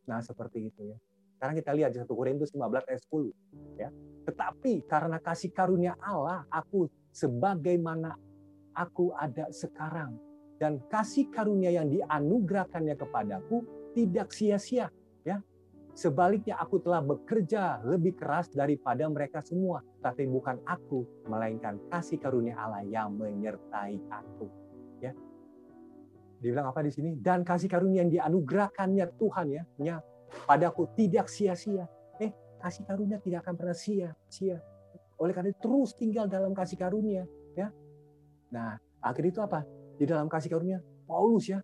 nah 0.09 0.19
seperti 0.19 0.73
itu 0.73 0.89
ya 0.89 0.97
sekarang 1.37 1.55
kita 1.59 1.71
lihat 1.75 1.91
di 1.93 1.99
1 2.01 2.09
Korintus 2.09 2.51
15 2.51 2.89
ayat 2.89 3.01
10 3.05 3.79
ya 3.79 3.89
tetapi 4.25 4.73
karena 4.89 5.17
kasih 5.21 5.51
karunia 5.53 5.93
Allah 6.01 6.47
aku 6.49 6.89
sebagaimana 7.13 8.17
aku 8.73 9.13
ada 9.13 9.53
sekarang 9.53 10.17
dan 10.57 10.81
kasih 10.89 11.29
karunia 11.29 11.69
yang 11.69 11.87
dianugerahkannya 11.91 12.95
kepadaku 12.97 13.61
tidak 13.93 14.33
sia-sia 14.33 14.89
ya 15.21 15.37
Sebaliknya 15.93 16.57
aku 16.57 16.81
telah 16.81 17.05
bekerja 17.05 17.85
lebih 17.85 18.17
keras 18.17 18.49
daripada 18.49 19.05
mereka 19.05 19.45
semua. 19.45 19.85
Tapi 20.01 20.25
bukan 20.25 20.57
aku, 20.65 21.05
melainkan 21.29 21.77
kasih 21.93 22.17
karunia 22.17 22.57
Allah 22.57 22.81
yang 22.81 23.13
menyertai 23.13 24.01
aku. 24.09 24.62
Dibilang 26.43 26.67
apa 26.75 26.83
di 26.83 26.91
sini? 26.91 27.15
Dan 27.15 27.47
kasih 27.47 27.71
karunia 27.71 28.03
yang 28.03 28.11
dianugerahkannya 28.11 29.05
Tuhan 29.15 29.47
ya, 29.47 29.63
ya 29.79 29.95
padaku 30.43 30.91
tidak 30.91 31.31
sia-sia. 31.31 31.87
Eh, 32.19 32.35
kasih 32.59 32.83
karunia 32.83 33.23
tidak 33.23 33.47
akan 33.47 33.55
pernah 33.55 33.77
sia-sia. 33.77 34.59
Oleh 35.23 35.31
karena 35.31 35.55
itu 35.55 35.63
terus 35.63 35.95
tinggal 35.95 36.27
dalam 36.27 36.51
kasih 36.51 36.75
karunia, 36.75 37.23
ya. 37.55 37.71
Nah, 38.51 38.75
akhir 38.99 39.23
itu 39.31 39.39
apa? 39.39 39.63
Di 39.95 40.03
dalam 40.03 40.27
kasih 40.27 40.51
karunia 40.51 40.83
Paulus 41.07 41.47
ya 41.47 41.63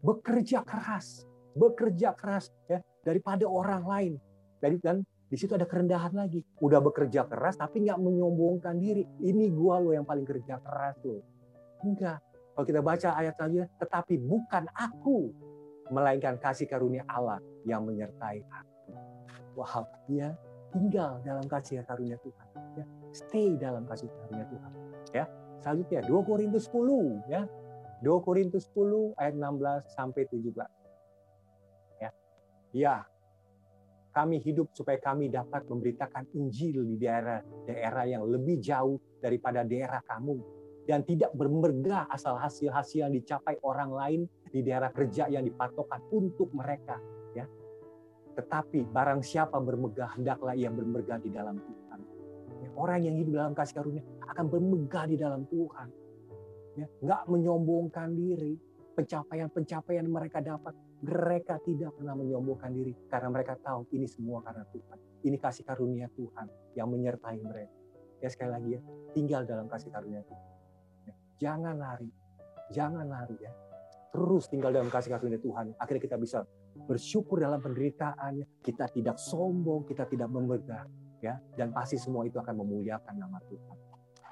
bekerja 0.00 0.64
keras, 0.64 1.28
bekerja 1.54 2.16
keras 2.16 2.50
ya 2.66 2.82
daripada 3.04 3.46
orang 3.46 3.84
lain. 3.84 4.12
Dari 4.60 4.76
dan 4.80 5.04
di 5.30 5.36
situ 5.38 5.54
ada 5.54 5.68
kerendahan 5.68 6.10
lagi. 6.10 6.42
Udah 6.58 6.82
bekerja 6.82 7.30
keras 7.30 7.54
tapi 7.54 7.86
nggak 7.86 8.00
menyombongkan 8.00 8.74
diri. 8.74 9.06
Ini 9.22 9.54
gua 9.54 9.78
lo 9.78 9.94
yang 9.94 10.02
paling 10.02 10.26
kerja 10.26 10.58
keras 10.58 10.98
tuh. 10.98 11.22
Enggak. 11.86 12.18
Kalau 12.60 12.76
kita 12.76 12.84
baca 12.84 13.16
ayat 13.16 13.40
selanjutnya, 13.40 13.72
tetapi 13.80 14.20
bukan 14.20 14.68
aku, 14.76 15.32
melainkan 15.88 16.36
kasih 16.36 16.68
karunia 16.68 17.08
Allah 17.08 17.40
yang 17.64 17.88
menyertai 17.88 18.44
aku. 18.52 18.92
Wow, 19.56 19.88
dia 20.04 20.36
tinggal 20.68 21.24
dalam 21.24 21.48
kasih 21.48 21.80
karunia 21.88 22.20
Tuhan. 22.20 22.46
Ya, 22.76 22.84
stay 23.16 23.56
dalam 23.56 23.88
kasih 23.88 24.12
karunia 24.12 24.44
Tuhan. 24.44 24.72
Ya, 25.16 25.24
selanjutnya 25.64 26.04
2 26.04 26.20
Korintus 26.20 26.68
10 26.68 27.32
ya. 27.32 27.48
2 28.04 28.28
Korintus 28.28 28.68
10 28.76 29.16
ayat 29.16 29.40
16 29.40 29.96
sampai 29.96 30.28
17. 30.28 30.68
Ya. 31.96 32.12
Ya. 32.76 33.08
Kami 34.12 34.36
hidup 34.36 34.68
supaya 34.76 35.00
kami 35.00 35.32
dapat 35.32 35.64
memberitakan 35.64 36.28
Injil 36.36 36.84
di 36.84 37.00
daerah-daerah 37.00 38.04
yang 38.04 38.28
lebih 38.28 38.60
jauh 38.60 39.00
daripada 39.16 39.64
daerah 39.64 40.04
kamu 40.04 40.59
dan 40.88 41.04
tidak 41.04 41.30
bermegah 41.36 42.08
asal 42.08 42.34
hasil-hasil 42.34 43.06
yang 43.08 43.12
dicapai 43.12 43.58
orang 43.62 43.90
lain 43.92 44.20
di 44.50 44.64
daerah 44.64 44.90
kerja 44.90 45.28
yang 45.28 45.44
dipatokkan 45.44 46.00
untuk 46.10 46.50
mereka 46.56 46.98
ya. 47.36 47.44
Tetapi 48.34 48.88
barang 48.88 49.20
siapa 49.20 49.60
bermegah 49.60 50.16
hendaklah 50.16 50.56
ia 50.56 50.72
bermegah 50.72 51.20
di 51.20 51.30
dalam 51.30 51.60
Tuhan. 51.60 52.00
Ya, 52.60 52.68
orang 52.76 53.00
yang 53.06 53.16
hidup 53.16 53.32
dalam 53.38 53.54
kasih 53.54 53.74
karunia 53.80 54.02
akan 54.34 54.46
bermegah 54.48 55.04
di 55.06 55.16
dalam 55.16 55.42
Tuhan. 55.46 55.88
Ya 56.78 56.86
nggak 57.04 57.22
menyombongkan 57.28 58.10
diri. 58.16 58.56
Pencapaian-pencapaian 58.90 60.04
mereka 60.04 60.44
dapat 60.44 60.76
mereka 61.00 61.56
tidak 61.62 61.96
pernah 61.96 62.12
menyombongkan 62.12 62.68
diri 62.74 62.92
karena 63.08 63.32
mereka 63.32 63.56
tahu 63.56 63.88
ini 63.96 64.04
semua 64.04 64.44
karena 64.44 64.66
Tuhan. 64.68 64.98
Ini 65.24 65.36
kasih 65.40 65.64
karunia 65.64 66.10
Tuhan 66.12 66.76
yang 66.76 66.90
menyertai 66.90 67.38
mereka. 67.40 67.72
Ya 68.20 68.28
sekali 68.28 68.50
lagi 68.52 68.68
ya 68.76 68.80
tinggal 69.16 69.48
dalam 69.48 69.70
kasih 69.70 69.88
karunia 69.88 70.20
Tuhan 70.26 70.49
Jangan 71.40 71.74
lari. 71.80 72.10
Jangan 72.70 73.08
lari 73.08 73.36
ya. 73.40 73.52
Terus 74.12 74.46
tinggal 74.52 74.76
dalam 74.76 74.92
kasih 74.92 75.16
karunia 75.16 75.40
Tuhan. 75.40 75.72
Akhirnya 75.80 76.02
kita 76.04 76.16
bisa 76.20 76.44
bersyukur 76.84 77.40
dalam 77.40 77.58
penderitaan. 77.64 78.44
Kita 78.60 78.86
tidak 78.92 79.16
sombong, 79.16 79.88
kita 79.88 80.04
tidak 80.04 80.28
memegah. 80.28 80.84
Ya, 81.20 81.36
dan 81.52 81.72
pasti 81.72 82.00
semua 82.00 82.24
itu 82.24 82.40
akan 82.40 82.64
memuliakan 82.64 83.14
nama 83.16 83.36
Tuhan. 83.44 83.76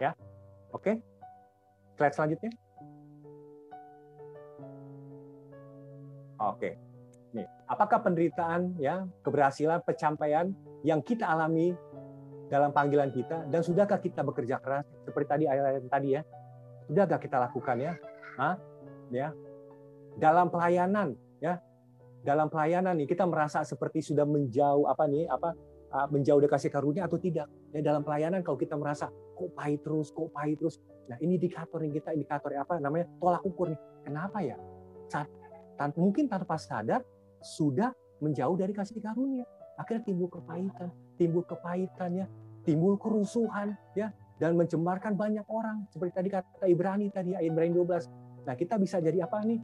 Ya, 0.00 0.16
oke. 0.72 1.00
Slide 2.00 2.14
selanjutnya. 2.16 2.52
Oke. 6.38 6.80
Nih, 7.36 7.44
apakah 7.68 8.00
penderitaan 8.00 8.80
ya, 8.80 9.04
keberhasilan, 9.20 9.84
pencapaian 9.84 10.48
yang 10.80 11.04
kita 11.04 11.28
alami 11.28 11.76
dalam 12.48 12.72
panggilan 12.72 13.12
kita 13.12 13.44
dan 13.52 13.60
sudahkah 13.60 14.00
kita 14.00 14.24
bekerja 14.24 14.56
keras 14.58 14.88
seperti 15.04 15.26
tadi 15.28 15.44
ayat-ayat 15.44 15.84
tadi 15.92 16.16
ya 16.16 16.24
sudah 16.88 17.04
gak 17.04 17.20
kita 17.28 17.36
lakukan 17.36 17.76
ya? 17.76 17.92
Hah? 18.40 18.56
Ya. 19.12 19.36
Dalam 20.16 20.48
pelayanan 20.48 21.14
ya. 21.38 21.60
Dalam 22.24 22.50
pelayanan 22.50 22.98
nih 22.98 23.08
kita 23.08 23.28
merasa 23.28 23.62
seperti 23.62 24.02
sudah 24.02 24.26
menjauh 24.26 24.90
apa 24.90 25.06
nih 25.06 25.30
apa 25.30 25.54
ah, 25.92 26.06
menjauh 26.08 26.40
dari 26.40 26.50
kasih 26.50 26.72
karunia 26.72 27.04
atau 27.04 27.20
tidak. 27.20 27.46
Ya, 27.70 27.80
dalam 27.84 28.02
pelayanan 28.02 28.40
kalau 28.40 28.56
kita 28.56 28.74
merasa 28.74 29.12
kok 29.12 29.50
pahit 29.54 29.84
terus, 29.84 30.10
kok 30.10 30.32
pahit 30.32 30.56
terus. 30.58 30.80
Nah, 31.08 31.16
ini 31.20 31.40
indikator 31.40 31.80
yang 31.80 31.94
kita 31.94 32.12
indikator 32.12 32.52
apa 32.56 32.80
namanya? 32.80 33.06
tolak 33.20 33.44
ukur 33.44 33.72
nih. 33.72 33.80
Kenapa 34.04 34.38
ya? 34.44 34.56
Saat, 35.08 35.28
mungkin 35.96 36.28
tanpa 36.28 36.56
sadar 36.60 37.00
sudah 37.40 37.92
menjauh 38.20 38.56
dari 38.58 38.74
kasih 38.74 38.98
karunia. 38.98 39.46
Akhirnya 39.78 40.02
timbul 40.04 40.26
kepahitan, 40.26 40.90
timbul 41.16 41.46
kepahitan 41.46 42.10
ya, 42.18 42.26
timbul 42.66 42.98
kerusuhan 42.98 43.78
ya, 43.94 44.10
dan 44.38 44.54
mencemarkan 44.54 45.18
banyak 45.18 45.44
orang 45.50 45.84
seperti 45.90 46.12
tadi 46.14 46.28
kata 46.30 46.66
Ibrani 46.70 47.10
tadi 47.10 47.34
ayat 47.34 47.50
Ibrani 47.50 47.74
12. 47.74 48.46
Nah, 48.46 48.54
kita 48.54 48.78
bisa 48.78 49.02
jadi 49.02 49.26
apa 49.26 49.42
nih? 49.42 49.60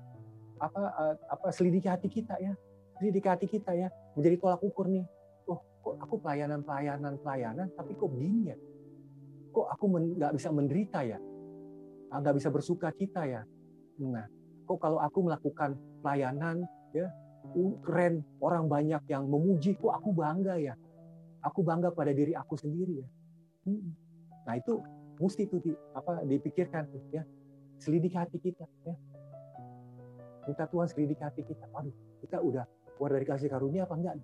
Apa 0.58 0.82
eh, 0.82 1.14
apa 1.30 1.46
selidiki 1.54 1.86
hati 1.86 2.10
kita 2.10 2.34
ya. 2.42 2.52
Selidiki 2.98 3.26
hati 3.30 3.46
kita 3.46 3.74
ya, 3.74 3.88
menjadi 4.18 4.36
tolak 4.38 4.62
ukur 4.62 4.90
nih. 4.90 5.06
Oh, 5.46 5.62
kok 5.82 5.94
aku 6.02 6.14
pelayanan 6.22 6.62
pelayanan 6.62 7.14
pelayanan 7.22 7.66
tapi 7.78 7.94
kok 7.94 8.10
begini 8.10 8.50
ya? 8.50 8.56
Kok 9.54 9.66
aku 9.70 9.84
nggak 10.18 10.32
bisa 10.34 10.48
menderita 10.50 11.00
ya? 11.06 11.18
Ah, 12.10 12.18
nggak 12.18 12.34
bisa 12.42 12.50
bersuka 12.50 12.90
cita 12.94 13.22
ya? 13.26 13.46
Nah, 14.02 14.26
kok 14.66 14.78
kalau 14.82 14.98
aku 14.98 15.22
melakukan 15.22 15.78
pelayanan 16.02 16.66
ya 16.90 17.06
keren 17.84 18.24
orang 18.40 18.66
banyak 18.66 19.02
yang 19.06 19.28
memuji 19.28 19.76
kok 19.76 19.92
aku 19.92 20.16
bangga 20.16 20.56
ya 20.56 20.74
aku 21.44 21.60
bangga 21.60 21.92
pada 21.92 22.16
diri 22.16 22.32
aku 22.32 22.56
sendiri 22.56 23.04
ya 23.04 23.08
hmm 23.68 24.03
Nah 24.44 24.54
itu 24.60 24.80
mesti 25.20 25.48
itu 25.48 25.56
di, 25.60 25.72
apa 25.96 26.22
dipikirkan 26.24 26.88
ya. 27.12 27.22
Selidiki 27.80 28.16
hati 28.16 28.38
kita 28.40 28.64
ya. 28.86 28.94
Minta 30.44 30.64
Tuhan 30.68 30.86
selidiki 30.88 31.22
hati 31.24 31.42
kita. 31.44 31.64
Waduh, 31.72 31.92
kita 32.24 32.40
udah 32.40 32.64
keluar 32.96 33.10
dari 33.16 33.26
kasih 33.26 33.48
karunia 33.50 33.88
apa 33.88 33.94
enggak? 33.96 34.14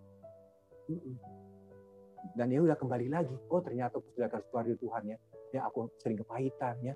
Dan 2.37 2.47
ya 2.53 2.61
udah 2.63 2.77
kembali 2.77 3.09
lagi. 3.09 3.35
Oh 3.49 3.61
ternyata 3.65 3.99
aku 3.99 4.09
sudah 4.15 4.29
kasih 4.29 4.49
dari 4.53 4.79
Tuhan 4.79 5.03
ya. 5.09 5.17
Ya 5.51 5.61
aku 5.67 5.91
sering 5.99 6.21
kepahitan 6.21 6.79
ya. 6.85 6.95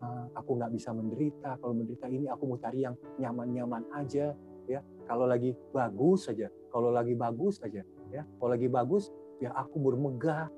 Ah, 0.00 0.24
aku 0.32 0.56
nggak 0.56 0.72
bisa 0.72 0.96
menderita. 0.96 1.60
Kalau 1.60 1.76
menderita 1.76 2.08
ini 2.08 2.24
aku 2.30 2.48
mau 2.48 2.56
cari 2.56 2.88
yang 2.88 2.96
nyaman-nyaman 3.20 3.84
aja 3.92 4.32
ya. 4.64 4.80
Kalau 5.04 5.28
lagi 5.28 5.52
bagus 5.74 6.30
saja. 6.30 6.48
Kalau 6.72 6.88
lagi 6.88 7.12
bagus 7.12 7.60
saja 7.60 7.84
ya. 8.08 8.22
Kalau 8.24 8.50
lagi 8.50 8.68
bagus 8.70 9.12
ya 9.42 9.52
aku 9.52 9.76
bermegah 9.76 10.48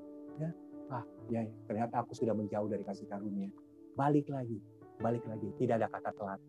ah 0.91 1.03
ya 1.31 1.45
ternyata 1.67 2.03
aku 2.03 2.15
sudah 2.15 2.35
menjauh 2.35 2.67
dari 2.67 2.83
kasih 2.83 3.07
karunia. 3.07 3.51
Balik 3.93 4.27
lagi 4.27 4.57
balik 5.03 5.23
lagi. 5.25 5.51
Tidak 5.57 5.75
ada 5.75 5.91
kata 5.91 6.11
telat 6.13 6.39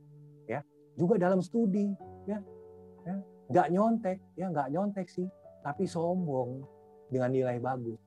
ya. 0.47 0.61
Juga 0.95 1.19
dalam 1.19 1.43
studi, 1.43 1.91
ya, 2.29 2.39
ya. 3.03 3.67
Nyontek, 3.67 4.23
ya 4.39 4.47
nggak 4.47 4.71
nyontek 4.71 5.11
sih, 5.11 5.27
tapi 5.67 5.91
sombong 5.91 6.63
dengan 7.11 7.35
nilai 7.35 7.59
bagus, 7.59 7.99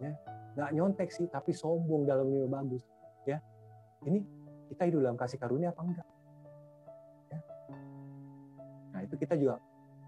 ya. 0.00 0.16
Nggak 0.56 0.70
nyontek 0.72 1.08
sih, 1.12 1.28
tapi 1.28 1.52
sombong 1.52 2.08
dalam 2.08 2.32
nilai 2.32 2.48
bagus, 2.48 2.80
ya. 3.28 3.44
Ini 4.08 4.24
kita 4.72 4.88
hidup 4.88 5.04
dalam 5.04 5.18
kasih 5.20 5.36
karunia 5.36 5.68
apa 5.68 5.84
enggak? 5.84 6.08
Ya. 7.28 7.38
Nah 8.96 9.00
itu 9.04 9.14
kita 9.20 9.36
juga 9.36 9.60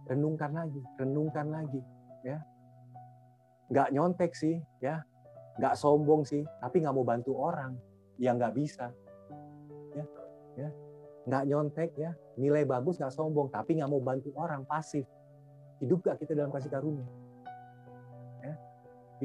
renungkan 0.08 0.56
lagi, 0.56 0.80
renungkan 0.96 1.46
lagi, 1.52 1.80
ya. 2.24 2.40
Nggak 3.68 3.88
nyontek 3.92 4.32
sih, 4.32 4.56
ya 4.80 5.04
nggak 5.60 5.76
sombong 5.76 6.24
sih, 6.24 6.40
tapi 6.58 6.80
nggak 6.80 6.96
mau 6.96 7.04
bantu 7.04 7.36
orang 7.36 7.76
yang 8.16 8.40
nggak 8.40 8.56
bisa, 8.56 8.88
ya, 9.92 10.04
ya 10.56 10.68
nggak 11.28 11.42
nyontek 11.46 11.90
ya, 12.00 12.16
nilai 12.40 12.64
bagus 12.64 12.96
nggak 12.96 13.12
sombong, 13.12 13.52
tapi 13.52 13.76
nggak 13.76 13.90
mau 13.92 14.00
bantu 14.00 14.32
orang 14.40 14.64
pasif. 14.64 15.04
Hidup 15.80 16.04
gak 16.04 16.20
kita 16.20 16.36
dalam 16.36 16.52
kasih 16.52 16.68
karunia? 16.68 17.08
Ya, 18.44 18.52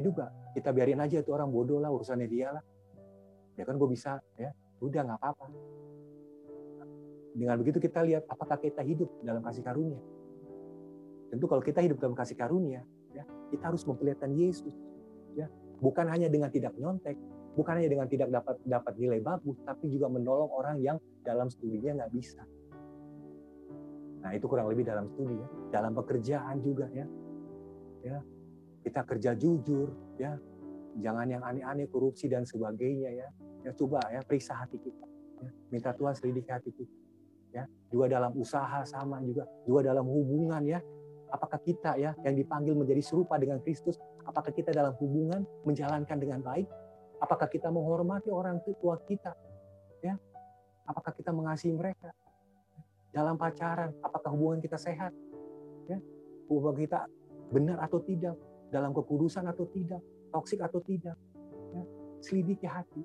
hidup 0.00 0.16
gak? 0.16 0.32
Kita 0.56 0.72
biarin 0.72 1.04
aja 1.04 1.20
itu 1.20 1.28
orang 1.28 1.52
bodoh 1.52 1.76
lah 1.76 1.92
urusannya 1.92 2.24
dia 2.24 2.48
lah. 2.48 2.64
Ya 3.60 3.68
kan 3.68 3.76
gue 3.76 3.88
bisa 3.92 4.16
ya, 4.40 4.56
udah 4.80 5.04
nggak 5.04 5.20
apa-apa. 5.20 5.46
Dengan 7.36 7.60
begitu 7.60 7.76
kita 7.76 8.00
lihat 8.08 8.24
apakah 8.24 8.56
kita 8.56 8.80
hidup 8.80 9.12
dalam 9.20 9.44
kasih 9.44 9.60
karunia. 9.60 10.00
Tentu 11.28 11.44
kalau 11.44 11.60
kita 11.60 11.84
hidup 11.84 12.00
dalam 12.00 12.16
kasih 12.16 12.40
karunia, 12.40 12.80
ya 13.12 13.28
kita 13.52 13.68
harus 13.68 13.84
memperlihatkan 13.84 14.32
Yesus. 14.32 14.72
Bukan 15.76 16.08
hanya 16.08 16.32
dengan 16.32 16.48
tidak 16.48 16.72
nyontek, 16.80 17.16
bukan 17.56 17.80
hanya 17.80 17.88
dengan 17.88 18.08
tidak 18.08 18.28
dapat 18.32 18.56
dapat 18.64 18.94
nilai 19.00 19.20
bagus, 19.20 19.56
tapi 19.64 19.88
juga 19.92 20.08
menolong 20.12 20.52
orang 20.52 20.76
yang 20.80 20.96
dalam 21.24 21.48
studinya 21.48 22.04
nggak 22.04 22.12
bisa. 22.12 22.44
Nah 24.24 24.30
itu 24.36 24.44
kurang 24.50 24.68
lebih 24.72 24.84
dalam 24.88 25.08
studi 25.12 25.36
ya, 25.36 25.48
dalam 25.80 25.92
pekerjaan 25.96 26.58
juga 26.64 26.88
ya, 26.92 27.06
ya 28.04 28.18
kita 28.84 29.02
kerja 29.04 29.30
jujur 29.36 29.88
ya, 30.18 30.34
jangan 31.00 31.26
yang 31.28 31.42
aneh-aneh 31.44 31.86
korupsi 31.86 32.26
dan 32.26 32.42
sebagainya 32.42 33.10
ya, 33.12 33.28
ya 33.64 33.70
coba 33.76 34.00
ya 34.10 34.20
periksa 34.24 34.56
hati 34.56 34.80
kita, 34.80 35.06
ya. 35.44 35.50
minta 35.70 35.90
Tuhan 35.92 36.14
selidiki 36.16 36.50
hati 36.50 36.70
kita, 36.72 36.96
ya. 37.52 37.64
Juga 37.86 38.10
dalam 38.10 38.34
usaha 38.34 38.82
sama 38.82 39.22
juga, 39.22 39.46
juga 39.62 39.94
dalam 39.94 40.06
hubungan 40.10 40.62
ya, 40.66 40.82
apakah 41.30 41.58
kita 41.62 41.98
ya 41.98 42.14
yang 42.22 42.34
dipanggil 42.38 42.74
menjadi 42.76 43.02
serupa 43.02 43.38
dengan 43.40 43.58
Kristus, 43.62 43.98
apakah 44.26 44.52
kita 44.54 44.70
dalam 44.70 44.94
hubungan 44.98 45.42
menjalankan 45.66 46.16
dengan 46.18 46.40
baik, 46.42 46.66
apakah 47.18 47.48
kita 47.50 47.70
menghormati 47.72 48.30
orang 48.30 48.62
tua 48.62 49.00
kita, 49.06 49.34
ya? 50.02 50.14
Apakah 50.86 51.10
kita 51.14 51.34
mengasihi 51.34 51.74
mereka? 51.74 52.14
Dalam 53.10 53.34
pacaran 53.40 53.96
apakah 54.04 54.30
hubungan 54.30 54.60
kita 54.60 54.76
sehat 54.78 55.10
ya? 55.90 55.98
Hubungan 56.46 56.76
kita 56.78 56.98
benar 57.50 57.82
atau 57.82 57.98
tidak? 58.04 58.36
Dalam 58.70 58.94
kekudusan 58.94 59.48
atau 59.50 59.66
tidak? 59.72 59.98
Toksik 60.30 60.60
atau 60.62 60.78
tidak? 60.84 61.16
Ya. 61.74 61.82
selidiki 62.22 62.64
hati 62.64 63.02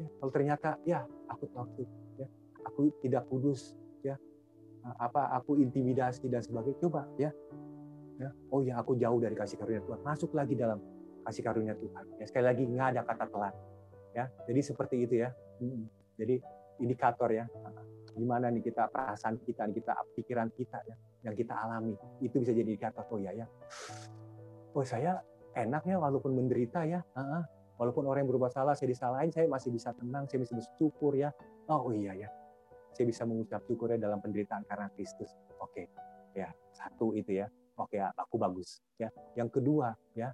ya. 0.00 0.06
kalau 0.18 0.32
ternyata 0.32 0.80
ya 0.88 1.04
aku 1.28 1.44
toksik 1.52 1.88
ya. 2.16 2.26
Aku 2.70 2.94
tidak 3.02 3.26
kudus 3.26 3.74
apa 4.98 5.30
aku 5.38 5.58
intimidasi 5.58 6.26
dan 6.26 6.42
sebagainya. 6.42 6.78
Coba 6.82 7.06
ya. 7.18 7.30
Ya. 8.18 8.30
Oh 8.50 8.60
ya 8.62 8.78
aku 8.78 8.98
jauh 8.98 9.18
dari 9.18 9.34
kasih 9.34 9.58
karunia 9.58 9.82
Tuhan. 9.82 10.00
Masuk 10.02 10.30
lagi 10.34 10.54
dalam 10.58 10.78
kasih 11.26 11.42
karunia 11.42 11.74
Tuhan. 11.78 12.04
Ya 12.18 12.24
sekali 12.26 12.44
lagi 12.50 12.62
nggak 12.66 12.88
ada 12.96 13.00
kata 13.06 13.24
telat. 13.30 13.54
Ya 14.12 14.24
jadi 14.46 14.60
seperti 14.62 15.06
itu 15.06 15.14
ya. 15.22 15.30
Jadi 16.18 16.42
indikator 16.82 17.30
ya. 17.30 17.46
Gimana 18.12 18.52
nih 18.52 18.60
kita 18.60 18.92
perasaan 18.92 19.40
kita 19.40 19.70
kita 19.72 19.92
pikiran 20.18 20.52
kita 20.52 20.78
ya 20.84 20.96
yang 21.30 21.34
kita 21.38 21.54
alami. 21.54 21.94
Itu 22.20 22.42
bisa 22.42 22.50
jadi 22.52 22.66
indikator 22.66 23.06
oh 23.08 23.18
ya 23.22 23.32
ya. 23.32 23.46
Oh 24.74 24.84
saya 24.84 25.22
enaknya 25.54 25.96
walaupun 26.02 26.34
menderita 26.34 26.84
ya. 26.84 27.00
Walaupun 27.80 28.06
orang 28.06 28.22
yang 28.22 28.30
berbuat 28.30 28.52
salah 28.54 28.78
saya 28.78 28.94
disalahin 28.94 29.32
saya 29.34 29.48
masih 29.50 29.72
bisa 29.74 29.90
tenang 29.96 30.28
saya 30.28 30.42
bisa 30.42 30.54
bersyukur 30.58 31.14
ya. 31.14 31.30
Oh 31.70 31.90
iya 31.94 32.14
ya 32.14 32.41
saya 32.92 33.08
bisa 33.08 33.24
mengucap 33.24 33.64
syukur 33.64 33.92
ya 33.92 33.98
dalam 33.98 34.20
penderitaan 34.20 34.62
karena 34.68 34.92
Kristus. 34.92 35.32
Oke 35.60 35.88
ya 36.36 36.52
satu 36.76 37.16
itu 37.16 37.40
ya. 37.40 37.48
Oke 37.80 37.96
ya 37.96 38.12
aku 38.12 38.36
bagus 38.36 38.84
ya. 39.00 39.08
Yang 39.36 39.60
kedua 39.60 39.96
ya 40.12 40.32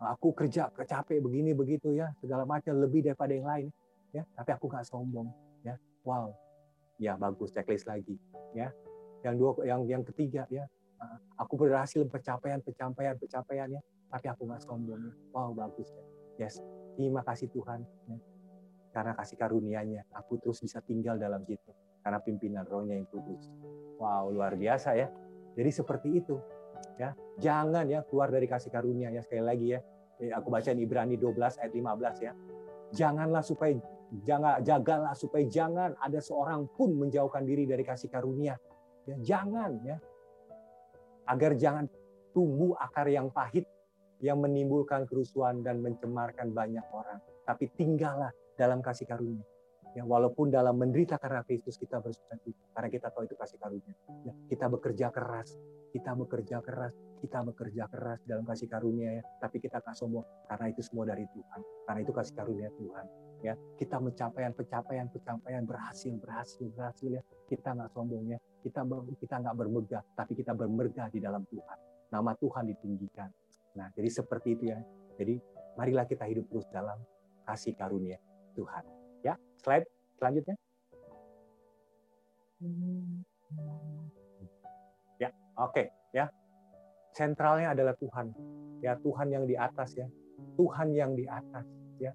aku 0.00 0.34
kerja 0.34 0.72
capek 0.72 1.22
begini 1.22 1.54
begitu 1.54 1.94
ya 1.94 2.10
segala 2.18 2.42
macam 2.48 2.74
lebih 2.80 3.04
daripada 3.04 3.32
yang 3.36 3.46
lain 3.46 3.66
ya. 4.16 4.24
Tapi 4.34 4.50
aku 4.56 4.66
nggak 4.72 4.88
sombong 4.88 5.28
ya. 5.62 5.76
Wow 6.02 6.32
ya 6.96 7.14
bagus 7.20 7.52
checklist 7.52 7.84
lagi 7.84 8.16
ya. 8.56 8.72
Yang 9.22 9.34
dua 9.38 9.50
yang 9.68 9.80
yang 9.86 10.02
ketiga 10.02 10.48
ya 10.48 10.64
aku 11.36 11.54
berhasil 11.58 12.02
pencapaian 12.08 12.64
pencapaian 12.64 13.14
pencapaian 13.20 13.68
ya. 13.68 13.80
Tapi 14.08 14.26
aku 14.28 14.48
nggak 14.48 14.64
sombong 14.64 15.12
wow 15.36 15.52
bagus 15.52 15.92
ya. 15.92 16.04
Yes 16.48 16.56
terima 16.96 17.20
kasih 17.24 17.48
Tuhan 17.52 17.84
ya. 18.08 18.31
Karena 18.92 19.16
kasih 19.16 19.40
karunia-Nya 19.40 20.04
aku 20.12 20.36
terus 20.38 20.60
bisa 20.60 20.84
tinggal 20.84 21.16
dalam 21.16 21.42
situ. 21.48 21.72
Karena 22.04 22.20
pimpinan 22.20 22.68
rohnya 22.68 22.98
yang 22.98 23.08
kudus. 23.08 23.48
Wow 23.96 24.28
luar 24.30 24.54
biasa 24.54 24.94
ya. 24.94 25.08
Jadi 25.56 25.70
seperti 25.72 26.08
itu 26.20 26.36
ya. 27.00 27.16
Jangan 27.40 27.88
ya 27.88 28.04
keluar 28.04 28.28
dari 28.28 28.44
kasih 28.44 28.68
karunia 28.68 29.08
ya 29.08 29.24
sekali 29.24 29.42
lagi 29.42 29.66
ya. 29.74 29.80
Aku 30.38 30.52
baca 30.52 30.70
Ibrani 30.70 31.16
12 31.16 31.58
ayat 31.58 31.72
15 31.72 32.26
ya. 32.26 32.32
Janganlah 32.92 33.42
supaya 33.42 33.74
jangan 34.22 34.60
jagalah 34.60 35.14
supaya 35.16 35.44
jangan 35.48 35.96
ada 35.96 36.20
seorang 36.20 36.68
pun 36.76 36.92
menjauhkan 36.92 37.48
diri 37.48 37.64
dari 37.64 37.82
kasih 37.82 38.12
karunia. 38.12 38.60
Ya, 39.08 39.16
jangan 39.18 39.80
ya. 39.82 39.96
Agar 41.26 41.56
jangan 41.56 41.88
tumbuh 42.36 42.76
akar 42.76 43.08
yang 43.08 43.32
pahit 43.32 43.64
yang 44.22 44.38
menimbulkan 44.38 45.02
kerusuhan 45.10 45.66
dan 45.66 45.82
mencemarkan 45.82 46.54
banyak 46.54 46.86
orang, 46.94 47.18
tapi 47.42 47.66
tinggallah 47.74 48.30
dalam 48.56 48.84
kasih 48.84 49.08
karunia. 49.08 49.44
Ya, 49.92 50.08
walaupun 50.08 50.48
dalam 50.48 50.80
menderita 50.80 51.20
karena 51.20 51.44
Kristus 51.44 51.76
kita 51.76 52.00
bersuka 52.00 52.32
cita, 52.40 52.64
karena 52.72 52.88
kita 52.88 53.12
tahu 53.12 53.28
itu 53.28 53.36
kasih 53.36 53.60
karunia. 53.60 53.92
Ya, 54.24 54.32
kita 54.48 54.72
bekerja 54.72 55.12
keras, 55.12 55.52
kita 55.92 56.16
bekerja 56.16 56.64
keras, 56.64 56.96
kita 57.20 57.44
bekerja 57.44 57.84
keras 57.92 58.18
dalam 58.24 58.48
kasih 58.48 58.72
karunia 58.72 59.20
ya, 59.20 59.22
tapi 59.36 59.60
kita 59.60 59.84
tak 59.84 59.92
sombong 59.92 60.24
karena 60.48 60.72
itu 60.72 60.80
semua 60.80 61.04
dari 61.12 61.28
Tuhan, 61.28 61.60
karena 61.84 62.00
itu 62.00 62.12
kasih 62.16 62.34
karunia 62.40 62.72
Tuhan 62.72 63.06
ya. 63.44 63.54
Kita 63.76 63.98
mencapaian 63.98 64.54
pencapaian 64.54 65.06
pencapaian 65.10 65.62
berhasil 65.66 66.14
berhasil 66.16 66.66
berhasil 66.72 67.10
ya. 67.10 67.22
Kita 67.50 67.74
nggak 67.74 67.90
sombong 67.92 68.32
ya. 68.32 68.38
Kita 68.62 68.86
kita 69.18 69.34
nggak 69.42 69.56
bermegah 69.58 70.02
tapi 70.14 70.32
kita 70.38 70.54
bermegah 70.54 71.10
di 71.10 71.18
dalam 71.18 71.42
Tuhan. 71.50 71.78
Nama 72.14 72.32
Tuhan 72.38 72.64
ditinggikan. 72.70 73.28
Nah 73.76 73.90
jadi 73.92 74.08
seperti 74.08 74.48
itu 74.56 74.64
ya. 74.72 74.78
Jadi 75.18 75.36
marilah 75.76 76.06
kita 76.08 76.24
hidup 76.24 76.48
terus 76.48 76.64
dalam 76.70 76.96
kasih 77.44 77.74
karunia 77.74 78.16
Tuhan. 78.54 78.84
Ya 79.22 79.34
slide 79.60 79.86
selanjutnya. 80.18 80.56
Ya 85.18 85.30
oke 85.58 85.72
okay, 85.72 85.86
ya. 86.14 86.30
Sentralnya 87.12 87.76
adalah 87.76 87.92
Tuhan. 87.98 88.32
Ya 88.80 88.96
Tuhan 88.98 89.28
yang 89.30 89.44
di 89.44 89.58
atas 89.58 89.94
ya. 89.98 90.08
Tuhan 90.56 90.94
yang 90.94 91.12
di 91.18 91.28
atas 91.28 91.66
ya. 92.00 92.12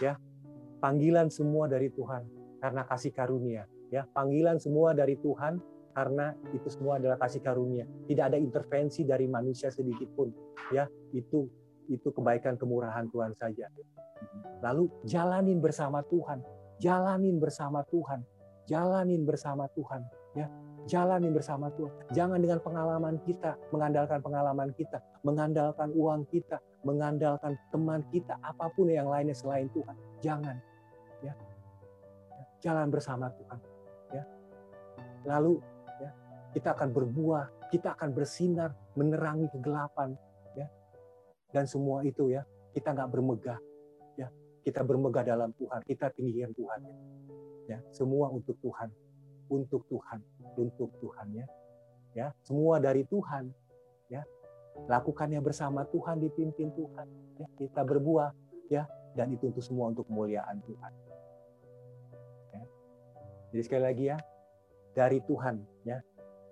Ya 0.00 0.18
panggilan 0.82 1.32
semua 1.32 1.70
dari 1.70 1.88
Tuhan 1.94 2.28
karena 2.60 2.82
kasih 2.84 3.12
karunia. 3.14 3.64
Ya 3.88 4.04
panggilan 4.10 4.60
semua 4.60 4.92
dari 4.92 5.16
Tuhan 5.20 5.62
karena 5.94 6.34
itu 6.50 6.66
semua 6.68 6.98
adalah 6.98 7.16
kasih 7.22 7.40
karunia. 7.40 7.86
Tidak 8.10 8.24
ada 8.34 8.36
intervensi 8.36 9.06
dari 9.06 9.30
manusia 9.30 9.70
sedikit 9.70 10.10
pun. 10.12 10.28
Ya 10.74 10.90
itu 11.14 11.46
itu 11.88 12.08
kebaikan 12.12 12.56
kemurahan 12.56 13.08
Tuhan 13.10 13.32
saja. 13.36 13.68
Lalu 14.64 14.88
jalanin 15.04 15.60
bersama 15.60 16.00
Tuhan 16.06 16.40
jalanin 16.80 17.38
bersama 17.38 17.86
Tuhan 17.86 18.24
jalanin 18.66 19.22
bersama 19.24 19.68
Tuhan 19.72 20.02
ya. 20.34 20.48
Jalanin 20.84 21.32
bersama 21.32 21.72
Tuhan. 21.72 21.96
Jangan 22.12 22.44
dengan 22.44 22.60
pengalaman 22.60 23.16
kita 23.24 23.56
mengandalkan 23.72 24.20
pengalaman 24.20 24.68
kita 24.76 25.00
mengandalkan 25.24 25.88
uang 25.96 26.28
kita 26.28 26.60
mengandalkan 26.84 27.56
teman 27.72 28.04
kita 28.12 28.36
apa 28.44 28.68
pun 28.68 28.92
yang 28.92 29.08
lainnya 29.08 29.32
selain 29.32 29.72
Tuhan. 29.72 29.96
Jangan 30.20 30.56
ya. 31.24 31.32
Jalan 32.60 32.92
bersama 32.92 33.32
Tuhan 33.32 33.58
ya. 34.12 34.24
Lalu 35.24 35.56
ya 36.04 36.10
kita 36.52 36.76
akan 36.76 36.88
berbuah 36.92 37.44
kita 37.72 37.96
akan 37.96 38.12
bersinar 38.12 38.76
menerangi 38.92 39.48
kegelapan 39.56 40.12
dan 41.54 41.70
semua 41.70 42.02
itu 42.02 42.34
ya 42.34 42.42
kita 42.74 42.90
nggak 42.90 43.08
bermegah 43.14 43.58
ya 44.18 44.26
kita 44.66 44.82
bermegah 44.82 45.22
dalam 45.22 45.54
Tuhan 45.54 45.86
kita 45.86 46.10
tinggikan 46.18 46.50
Tuhan 46.58 46.80
ya. 46.82 46.94
ya 47.70 47.78
semua 47.94 48.28
untuk 48.34 48.58
Tuhan 48.58 48.90
untuk 49.46 49.86
Tuhan 49.86 50.18
untuk 50.58 50.90
Tuhan 50.98 51.26
ya 51.30 51.46
ya 52.18 52.26
semua 52.42 52.82
dari 52.82 53.06
Tuhan 53.06 53.54
ya 54.10 54.26
lakukannya 54.90 55.38
bersama 55.38 55.86
Tuhan 55.86 56.18
dipimpin 56.18 56.74
Tuhan 56.74 57.06
ya 57.38 57.46
kita 57.54 57.86
berbuah 57.86 58.34
ya 58.66 58.90
dan 59.14 59.30
itu 59.30 59.46
untuk 59.54 59.62
semua 59.62 59.94
untuk 59.94 60.10
kemuliaan 60.10 60.58
Tuhan 60.66 60.92
jadi 63.54 63.62
sekali 63.62 63.82
lagi 63.86 64.04
ya, 64.10 64.18
dari 64.98 65.22
Tuhan 65.22 65.62
ya. 65.86 66.02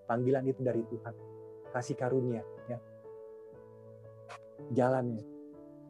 Panggilan 0.07 0.47
itu 0.47 0.63
dari 0.63 0.87
Tuhan. 0.87 1.11
Kasih 1.75 1.99
karunia 1.99 2.47
ya. 2.71 2.79
Jalannya 4.71 5.25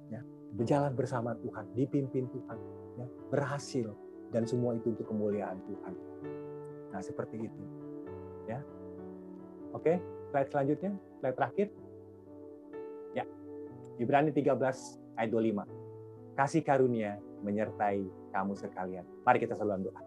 ya, 0.08 0.20
berjalan 0.56 0.96
bersama 0.96 1.36
Tuhan, 1.36 1.68
dipimpin 1.76 2.24
Tuhan, 2.32 2.58
ya, 2.96 3.06
berhasil 3.28 3.92
dan 4.32 4.48
semua 4.48 4.72
itu 4.72 4.96
untuk 4.96 5.06
kemuliaan 5.12 5.60
Tuhan. 5.68 5.94
Nah, 6.92 7.00
seperti 7.04 7.44
itu. 7.44 7.62
Ya. 8.48 8.64
Oke, 9.76 10.00
slide 10.32 10.48
selanjutnya, 10.48 10.92
slide 11.20 11.36
terakhir. 11.36 11.68
Ya. 13.12 13.24
Ibrani 14.00 14.32
13 14.32 14.56
ayat 15.20 15.28
25. 15.28 15.68
Kasih 16.32 16.64
karunia 16.64 17.20
menyertai 17.44 18.08
kamu 18.32 18.56
sekalian. 18.56 19.04
Mari 19.24 19.38
kita 19.44 19.52
selalu 19.52 19.92
doa. 19.92 20.02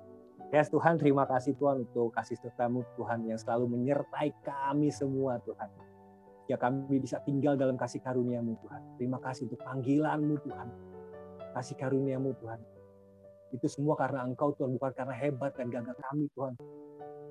Ya 0.54 0.62
Tuhan, 0.62 0.95
terima 1.01 1.25
kasih 1.25 1.58
Tuhan 1.58 1.84
untuk 1.84 2.13
kasih 2.13 2.38
sertamu 2.38 2.86
Tuhan 2.95 3.25
yang 3.25 3.36
selalu 3.36 3.65
menyertai 3.75 4.32
kami 4.45 4.93
semua 4.93 5.41
Tuhan. 5.41 5.69
Ya 6.45 6.62
kami 6.62 7.01
bisa 7.01 7.17
tinggal 7.25 7.58
dalam 7.58 7.73
kasih 7.73 7.97
karuniamu 8.05 8.53
Tuhan. 8.62 8.81
Terima 9.01 9.17
kasih 9.17 9.49
untuk 9.49 9.65
panggilanmu 9.65 10.36
Tuhan. 10.45 10.67
Kasih 11.58 11.73
karuniamu 11.73 12.38
Tuhan. 12.38 12.62
Itu 13.49 13.65
semua 13.65 13.97
karena 13.97 14.21
Engkau 14.21 14.53
Tuhan, 14.53 14.77
bukan 14.77 14.93
karena 14.93 15.15
hebat 15.17 15.58
dan 15.58 15.73
gagah 15.73 15.97
kami 15.97 16.29
Tuhan. 16.38 16.53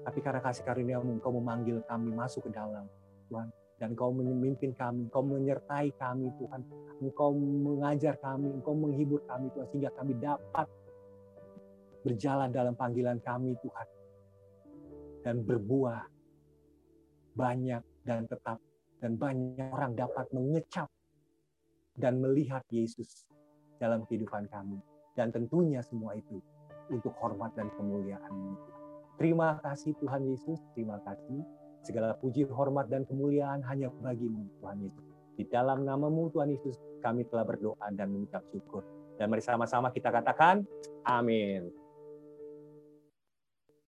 Tapi 0.02 0.18
karena 0.18 0.40
kasih 0.42 0.66
karuniamu 0.66 1.22
Engkau 1.22 1.30
memanggil 1.30 1.78
kami 1.86 2.10
masuk 2.10 2.50
ke 2.50 2.50
dalam 2.50 2.90
Tuhan. 3.30 3.48
Dan 3.78 3.94
Engkau 3.94 4.10
memimpin 4.10 4.74
kami, 4.74 5.06
Engkau 5.06 5.22
menyertai 5.22 5.94
kami 5.94 6.34
Tuhan. 6.38 6.60
Engkau 6.98 7.30
mengajar 7.38 8.18
kami, 8.18 8.50
Engkau 8.50 8.74
menghibur 8.74 9.22
kami 9.30 9.46
Tuhan. 9.54 9.66
Sehingga 9.70 9.90
kami 9.94 10.18
dapat 10.18 10.66
berjalan 12.02 12.50
dalam 12.50 12.74
panggilan 12.74 13.22
kami 13.22 13.54
Tuhan. 13.62 13.88
Dan 15.22 15.46
berbuah 15.46 16.02
banyak 17.38 17.82
dan 18.02 18.26
tetap. 18.26 18.58
Dan 19.02 19.20
banyak 19.20 19.70
orang 19.70 19.94
dapat 19.98 20.26
mengecap 20.32 20.88
dan 21.98 22.18
melihat 22.18 22.62
Yesus 22.70 23.26
dalam 23.78 24.06
kehidupan 24.08 24.50
kami. 24.50 24.80
Dan 25.14 25.30
tentunya 25.30 25.78
semua 25.84 26.18
itu 26.18 26.42
untuk 26.90 27.14
hormat 27.22 27.54
dan 27.54 27.70
kemuliaan 27.78 28.58
Terima 29.14 29.62
kasih 29.62 29.94
Tuhan 30.02 30.26
Yesus, 30.26 30.58
terima 30.74 30.98
kasih. 31.06 31.38
Segala 31.86 32.18
puji, 32.18 32.50
hormat, 32.50 32.90
dan 32.90 33.06
kemuliaan 33.06 33.62
hanya 33.62 33.92
bagimu 34.02 34.50
Tuhan 34.58 34.82
Yesus. 34.82 35.06
Di 35.38 35.44
dalam 35.46 35.86
namamu 35.86 36.34
Tuhan 36.34 36.50
Yesus, 36.50 36.74
kami 36.98 37.22
telah 37.30 37.46
berdoa 37.46 37.86
dan 37.94 38.10
mengucap 38.10 38.42
syukur. 38.50 38.82
Dan 39.14 39.30
mari 39.30 39.44
sama-sama 39.44 39.94
kita 39.94 40.10
katakan, 40.10 40.66
amin. 41.06 41.70